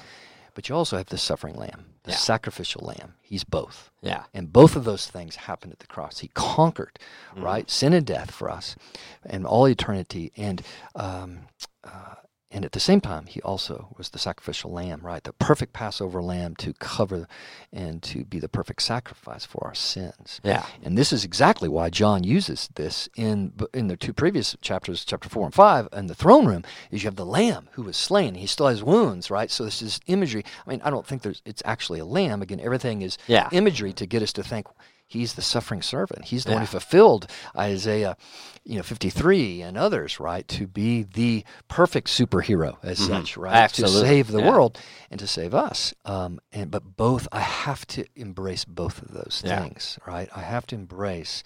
But 0.53 0.69
you 0.69 0.75
also 0.75 0.95
have 0.95 1.07
the 1.07 1.17
suffering 1.17 1.55
lamb, 1.55 1.83
the 2.03 2.11
yeah. 2.11 2.17
sacrificial 2.17 2.85
lamb. 2.85 3.15
He's 3.21 3.43
both. 3.43 3.91
Yeah. 4.01 4.23
And 4.33 4.53
both 4.53 4.77
of 4.77 4.85
those 4.85 5.05
things 5.05 5.35
happened 5.35 5.73
at 5.73 5.79
the 5.79 5.87
cross. 5.87 6.19
He 6.19 6.29
conquered, 6.29 6.97
mm-hmm. 7.31 7.43
right, 7.43 7.69
sin 7.69 7.91
and 7.91 8.05
death 8.05 8.31
for 8.31 8.49
us, 8.49 8.77
and 9.25 9.45
all 9.45 9.67
eternity. 9.67 10.31
And 10.37 10.61
um, 10.95 11.39
uh, 11.83 12.15
and 12.55 12.63
at 12.63 12.71
the 12.71 12.79
same 12.79 13.01
time, 13.01 13.25
he 13.25 13.41
also 13.41 13.93
was 13.97 14.09
the 14.09 14.17
sacrificial 14.17 14.71
lamb, 14.71 15.01
right? 15.03 15.21
The 15.21 15.33
perfect 15.33 15.73
Passover 15.73 16.21
lamb 16.21 16.55
to 16.55 16.71
cover 16.71 17.27
and 17.73 18.01
to 18.03 18.23
be 18.23 18.39
the 18.39 18.47
perfect 18.47 18.81
sacrifice 18.81 19.45
for 19.45 19.61
our 19.67 19.75
sins. 19.75 20.39
Yeah. 20.41 20.65
And 20.81 20.97
this 20.97 21.11
is 21.11 21.25
exactly 21.25 21.67
why 21.67 21.89
John 21.89 22.23
uses 22.23 22.69
this 22.75 23.09
in 23.17 23.51
in 23.73 23.89
the 23.89 23.97
two 23.97 24.13
previous 24.13 24.55
chapters, 24.61 25.03
chapter 25.03 25.27
4 25.27 25.47
and 25.47 25.53
5, 25.53 25.89
in 25.91 26.07
the 26.07 26.15
throne 26.15 26.45
room, 26.45 26.63
is 26.91 27.03
you 27.03 27.07
have 27.07 27.17
the 27.17 27.25
lamb 27.25 27.67
who 27.73 27.83
was 27.83 27.97
slain. 27.97 28.35
He 28.35 28.47
still 28.47 28.67
has 28.67 28.81
wounds, 28.81 29.29
right? 29.29 29.51
So 29.51 29.65
this 29.65 29.81
is 29.81 29.99
imagery. 30.07 30.45
I 30.65 30.69
mean, 30.69 30.81
I 30.81 30.89
don't 30.89 31.05
think 31.05 31.23
there's 31.23 31.41
it's 31.43 31.61
actually 31.65 31.99
a 31.99 32.05
lamb. 32.05 32.41
Again, 32.41 32.61
everything 32.61 33.01
is 33.01 33.17
yeah. 33.27 33.49
imagery 33.51 33.91
to 33.91 34.05
get 34.05 34.23
us 34.23 34.31
to 34.31 34.43
think 34.43 34.65
He's 35.07 35.35
the 35.35 35.41
suffering 35.41 35.81
servant. 35.81 36.25
He's 36.25 36.45
the 36.45 36.49
yeah. 36.49 36.55
one 36.55 36.61
who 36.63 36.67
fulfilled 36.67 37.27
Isaiah, 37.55 38.17
you 38.63 38.77
know, 38.77 38.83
53 38.83 39.61
and 39.61 39.77
others, 39.77 40.19
right? 40.19 40.47
To 40.49 40.65
be 40.67 41.03
the 41.03 41.45
perfect 41.67 42.07
superhero 42.07 42.77
as 42.81 42.99
mm-hmm. 42.99 43.13
such, 43.13 43.37
right? 43.37 43.53
Absolutely. 43.53 44.01
To 44.01 44.07
save 44.07 44.27
the 44.27 44.39
yeah. 44.39 44.49
world 44.49 44.79
and 45.11 45.19
to 45.19 45.27
save 45.27 45.53
us. 45.53 45.93
Um, 46.05 46.39
and 46.51 46.71
but 46.71 46.97
both, 46.97 47.27
I 47.31 47.41
have 47.41 47.85
to 47.87 48.05
embrace 48.15 48.65
both 48.65 49.01
of 49.01 49.11
those 49.11 49.43
yeah. 49.45 49.61
things, 49.61 49.99
right? 50.07 50.27
I 50.35 50.41
have 50.41 50.65
to 50.67 50.75
embrace 50.75 51.43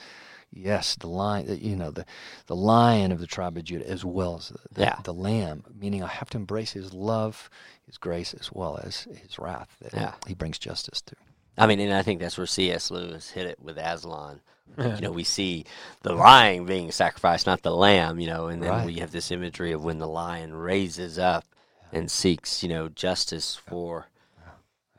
yes, 0.52 0.95
the 0.95 1.08
lion, 1.08 1.60
you 1.62 1.76
know, 1.76 1.91
the 1.91 2.06
the 2.48 2.56
lion 2.56 3.12
of 3.12 3.19
the 3.19 3.28
tribe 3.28 3.58
of 3.58 3.63
Judah, 3.63 3.89
as 3.89 4.04
well 4.06 4.38
as 4.38 4.50
the, 4.50 4.60
the, 4.72 4.82
yeah. 4.82 5.00
the, 5.04 5.13
lamb. 5.13 5.63
Meaning, 5.78 6.04
I 6.04 6.08
have 6.08 6.30
to 6.32 6.38
embrace 6.38 6.72
His 6.72 6.93
love, 6.93 7.50
His 7.86 7.98
grace, 7.98 8.34
as 8.34 8.52
well 8.52 8.80
as 8.84 9.08
His 9.22 9.38
wrath 9.38 9.76
that 9.82 9.93
yeah. 9.93 10.13
He 10.28 10.34
brings 10.34 10.58
justice 10.58 11.02
to. 11.02 11.15
I 11.60 11.67
mean, 11.67 11.80
and 11.80 11.93
I 11.93 12.02
think 12.02 12.19
that's 12.19 12.38
where 12.38 12.48
C.S. 12.48 12.89
Lewis 12.89 13.30
hit 13.32 13.45
it 13.45 13.60
with 13.62 13.78
Aslan. 13.78 14.41
you 14.78 15.02
know, 15.02 15.12
we 15.12 15.24
see 15.24 15.65
the 16.04 16.13
lion 16.13 16.65
being 16.65 16.91
sacrificed, 16.91 17.45
not 17.48 17.62
the 17.63 17.76
lamb. 17.76 18.19
You 18.19 18.28
know, 18.28 18.48
and 18.48 18.62
then 18.63 18.69
Right. 18.69 18.86
we 18.86 18.95
have 19.00 19.12
this 19.12 19.30
imagery 19.32 19.72
of 19.74 19.84
when 19.84 19.98
the 20.00 20.08
lion 20.08 20.54
raises 20.54 21.19
up 21.19 21.43
and 21.91 22.10
seeks, 22.10 22.63
you 22.63 22.69
know, 22.69 22.88
justice 22.89 23.56
for. 23.56 24.08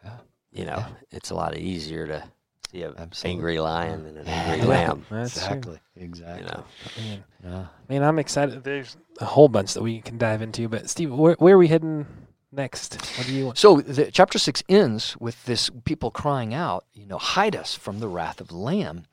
Yeah. 0.04 0.16
You 0.52 0.64
know, 0.66 0.84
it's 1.10 1.30
a 1.30 1.34
lot 1.34 1.56
easier 1.56 2.06
to 2.08 2.24
see 2.70 2.82
an 2.82 2.94
angry 3.24 3.58
lion 3.60 4.04
than 4.04 4.16
an 4.18 4.26
angry 4.26 4.58
Yeah. 4.58 4.64
lamb. 4.66 5.06
That's 5.10 5.34
true. 5.34 5.56
exactly. 5.56 5.80
Exactly. 5.96 6.42
You 6.44 6.48
know, 6.52 6.64
Man. 6.98 7.24
Yeah. 7.44 7.58
I 7.88 7.92
mean, 7.92 8.02
I'm 8.02 8.18
excited. 8.18 8.62
There's 8.64 8.96
a 9.20 9.24
whole 9.24 9.48
bunch 9.48 9.74
that 9.74 9.82
we 9.82 10.00
can 10.00 10.18
dive 10.18 10.42
into, 10.42 10.68
but 10.68 10.90
Steve, 10.90 11.12
where, 11.12 11.34
where 11.38 11.54
are 11.54 11.58
we 11.58 11.68
heading 11.68 12.06
next? 12.52 12.94
What 13.16 13.26
do 13.26 13.32
you 13.32 13.46
want? 13.46 13.58
So 13.58 13.80
the, 13.80 14.10
chapter 14.10 14.38
six 14.38 14.62
ends 14.68 15.16
with 15.18 15.44
this 15.44 15.70
people 15.84 16.10
crying 16.10 16.54
out, 16.54 16.84
you 16.92 17.06
know, 17.06 17.18
hide 17.18 17.56
us 17.56 17.74
from 17.74 18.00
the 18.00 18.08
wrath 18.08 18.40
of 18.40 18.48
the 18.48 18.56
Lamb, 18.56 19.04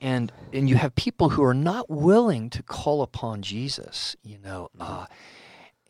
and 0.00 0.32
and 0.52 0.68
you 0.68 0.76
have 0.76 0.94
people 0.94 1.30
who 1.30 1.42
are 1.44 1.54
not 1.54 1.88
willing 1.90 2.50
to 2.50 2.62
call 2.62 3.02
upon 3.02 3.42
Jesus, 3.42 4.16
you 4.22 4.38
know. 4.38 4.68
Uh, 4.78 5.06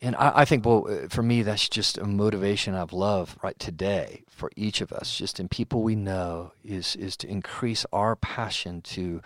and 0.01 0.15
I, 0.17 0.41
I 0.41 0.45
think, 0.45 0.65
well, 0.65 0.85
uh, 0.89 1.07
for 1.09 1.23
me, 1.23 1.43
that's 1.43 1.69
just 1.69 1.97
a 1.97 2.05
motivation 2.05 2.73
of 2.75 2.91
love 2.91 3.37
right 3.41 3.57
today 3.57 4.23
for 4.29 4.51
each 4.55 4.81
of 4.81 4.91
us, 4.91 5.17
just 5.17 5.39
in 5.39 5.47
people 5.47 5.81
we 5.81 5.95
know, 5.95 6.51
is 6.63 6.95
is 6.95 7.15
to 7.17 7.27
increase 7.27 7.85
our 7.93 8.15
passion 8.15 8.81
to 8.81 9.21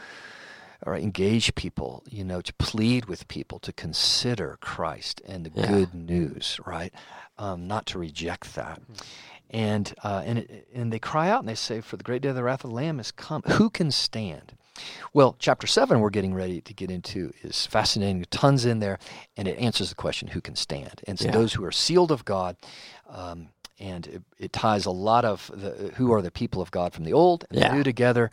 or 0.86 0.96
engage 0.96 1.56
people, 1.56 2.04
you 2.08 2.24
know, 2.24 2.40
to 2.40 2.54
plead 2.54 3.06
with 3.06 3.28
people 3.28 3.58
to 3.60 3.74
consider 3.74 4.58
Christ 4.62 5.22
and 5.28 5.44
the 5.44 5.52
Yeah. 5.60 5.68
good 5.68 5.94
news, 5.96 6.60
right? 6.68 6.94
Um, 7.40 7.68
not 7.68 7.86
to 7.88 8.00
reject 8.00 8.56
that. 8.56 8.82
And 9.50 9.94
uh, 10.04 10.24
and 10.26 10.40
it, 10.40 10.68
and 10.74 10.92
they 10.92 11.00
cry 11.00 11.30
out 11.30 11.40
and 11.40 11.48
they 11.48 11.56
say, 11.56 11.82
"For 11.82 11.96
the 11.98 12.04
great 12.04 12.22
day 12.22 12.30
of 12.30 12.36
the 12.36 12.44
wrath 12.44 12.64
of 12.64 12.72
the 12.72 12.76
Lamb 12.76 12.98
has 12.98 13.12
come. 13.12 13.44
Who 13.44 13.70
can 13.70 13.92
stand?" 13.92 14.54
Well, 15.14 15.36
chapter 15.40 15.68
seven 15.68 16.02
we're 16.02 16.10
getting 16.10 16.34
ready 16.34 16.62
to 16.62 16.74
get 16.74 16.92
into 16.92 17.32
is 17.42 17.66
fascinating. 17.66 18.26
Tons 18.30 18.66
in 18.66 18.80
there, 18.80 19.00
and 19.38 19.48
it 19.48 19.58
answers 19.58 19.90
the 19.90 19.96
question, 19.96 20.30
"Who 20.30 20.42
can 20.42 20.56
stand?" 20.56 21.02
And 21.08 21.18
so 21.18 21.26
Yeah. 21.26 21.32
those 21.32 21.54
who 21.54 21.64
are 21.64 21.72
sealed 21.72 22.12
of 22.12 22.26
God. 22.26 22.58
Um, 23.10 23.50
and 23.80 24.08
it, 24.08 24.24
it 24.40 24.54
ties 24.54 24.88
a 24.88 24.92
lot 24.92 25.24
of 25.24 25.52
the 25.54 25.92
who 25.98 26.12
are 26.12 26.22
the 26.24 26.32
people 26.32 26.62
of 26.64 26.72
God 26.72 26.94
from 26.94 27.04
the 27.06 27.14
old 27.14 27.46
and 27.50 27.60
Yeah. 27.60 27.70
the 27.70 27.76
new 27.76 27.84
together. 27.84 28.32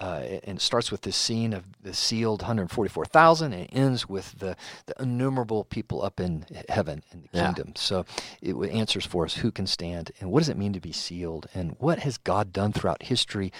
Uh, 0.00 0.22
and 0.44 0.58
it 0.58 0.62
starts 0.62 0.90
with 0.92 1.02
this 1.02 1.16
scene 1.16 1.52
of 1.52 1.64
the 1.82 1.92
sealed 1.92 2.42
144,000 2.42 3.52
and 3.52 3.62
it 3.62 3.70
ends 3.72 4.08
with 4.08 4.38
the, 4.38 4.56
the 4.86 4.94
innumerable 5.00 5.64
people 5.64 6.02
up 6.02 6.20
in 6.20 6.44
heaven 6.68 7.02
in 7.12 7.22
the 7.22 7.28
Yeah. 7.32 7.46
kingdom. 7.46 7.72
So 7.76 8.04
it 8.40 8.54
answers 8.70 9.04
for 9.06 9.24
us 9.24 9.34
who 9.36 9.50
can 9.50 9.66
stand 9.66 10.12
and 10.20 10.30
what 10.30 10.40
does 10.40 10.48
it 10.48 10.56
mean 10.56 10.72
to 10.72 10.80
be 10.80 10.92
sealed 10.92 11.46
and 11.54 11.74
what 11.78 12.00
has 12.00 12.16
God 12.18 12.52
done 12.52 12.72
throughout 12.72 13.02
history 13.04 13.52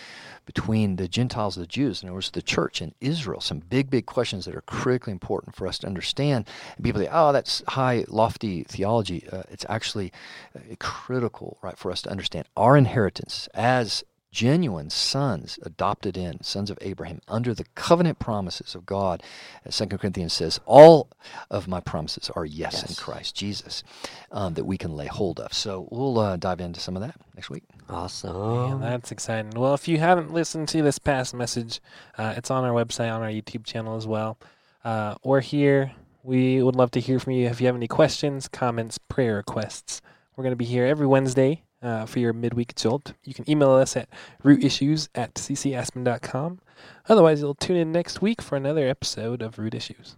between 0.47 0.97
the 0.97 1.09
Gentiles 1.09 1.57
and 1.57 1.65
the 1.65 1.69
Jews, 1.69 2.03
in 2.03 2.09
other 2.09 2.15
words, 2.15 2.31
the 2.31 2.41
church 2.41 2.81
and 2.81 2.95
Israel. 3.01 3.41
Some 3.41 3.59
big, 3.59 3.91
big 3.91 4.07
questions 4.07 4.45
that 4.45 4.55
are 4.55 4.63
critically 4.63 5.13
important 5.13 5.55
for 5.57 5.67
us 5.67 5.79
to 5.81 5.87
understand. 5.87 6.47
And 6.77 6.85
people 6.85 7.01
say, 7.01 7.09
oh, 7.11 7.33
that's 7.33 7.63
high, 7.69 8.05
lofty 8.09 8.63
theology. 8.65 9.27
Uh, 9.31 9.43
it's 9.51 9.67
actually 9.69 10.13
uh, 10.57 10.61
critical, 10.79 11.59
right, 11.63 11.77
for 11.77 11.91
us 11.91 12.01
to 12.03 12.11
understand 12.11 12.47
our 12.57 12.77
inheritance 12.77 13.49
as 13.55 14.05
genuine 14.31 14.91
sons 14.91 15.59
adopted 15.63 16.17
in 16.17 16.43
sons 16.43 16.71
of 16.71 16.79
abraham 16.83 17.21
under 17.29 17.55
the 17.55 17.65
covenant 17.75 18.19
promises 18.19 18.75
of 18.75 18.85
god 18.85 19.23
as 19.65 19.77
2 19.79 19.87
corinthians 19.99 20.33
says 20.33 20.61
all 20.67 21.09
of 21.51 21.67
my 21.67 21.81
promises 21.81 22.31
are 22.37 22.45
yes, 22.45 22.89
in 22.89 22.95
christ 22.95 23.35
jesus 23.35 23.83
um, 24.31 24.55
that 24.55 24.65
we 24.65 24.77
can 24.77 24.95
lay 24.95 25.07
hold 25.07 25.41
of 25.41 25.53
so 25.53 25.89
we'll 25.91 26.19
uh, 26.19 26.37
dive 26.37 26.61
into 26.61 26.81
some 26.81 26.97
of 26.97 27.03
that 27.03 27.17
next 27.35 27.51
week 27.51 27.65
awesome. 27.89 28.81
Man, 28.81 28.91
that's 28.91 29.13
exciting. 29.13 29.53
Well, 29.53 29.75
if 29.75 29.89
you 29.89 29.99
haven't 29.99 30.33
listened 30.33 30.69
to 30.69 30.83
this 30.83 30.99
past 30.99 31.35
message, 31.35 31.81
uh, 32.17 32.35
it's 32.37 32.51
on 32.51 32.65
our 32.65 32.73
website, 32.73 33.13
on 33.13 33.23
our 33.23 33.29
YouTube 33.29 33.65
channel 33.65 33.97
as 33.97 34.07
well. 34.07 34.39
Uh, 34.85 35.15
or 35.23 35.41
here, 35.41 35.93
we 36.23 36.63
would 36.63 36.77
love 36.77 36.91
to 36.93 37.01
hear 37.01 37.19
from 37.19 37.33
you 37.33 37.47
if 37.47 37.61
you 37.61 37.67
have 37.67 37.77
any 37.77 37.89
questions, 37.89 38.49
comments, 38.49 38.99
prayer 38.99 39.37
requests. 39.37 40.03
We're 40.37 40.45
going 40.45 40.53
to 40.53 40.57
be 40.57 40.65
here 40.65 40.85
every 40.85 41.07
Wednesday 41.07 41.63
uh, 41.83 42.07
for 42.07 42.19
your 42.19 42.33
midweek 42.33 42.75
jolt. 42.75 43.15
You 43.25 43.35
can 43.35 43.49
email 43.49 43.71
us 43.71 43.97
at 43.97 44.09
rootissues 44.45 45.09
at 45.15 45.35
ccaspen.com. 45.35 46.61
Otherwise, 47.09 47.41
you'll 47.41 47.55
tune 47.55 47.77
in 47.77 47.93
next 47.93 48.23
week 48.23 48.43
for 48.43 48.57
another 48.57 48.87
episode 48.87 49.43
of 49.43 49.59
Root 49.59 49.75
Issues. 49.75 50.17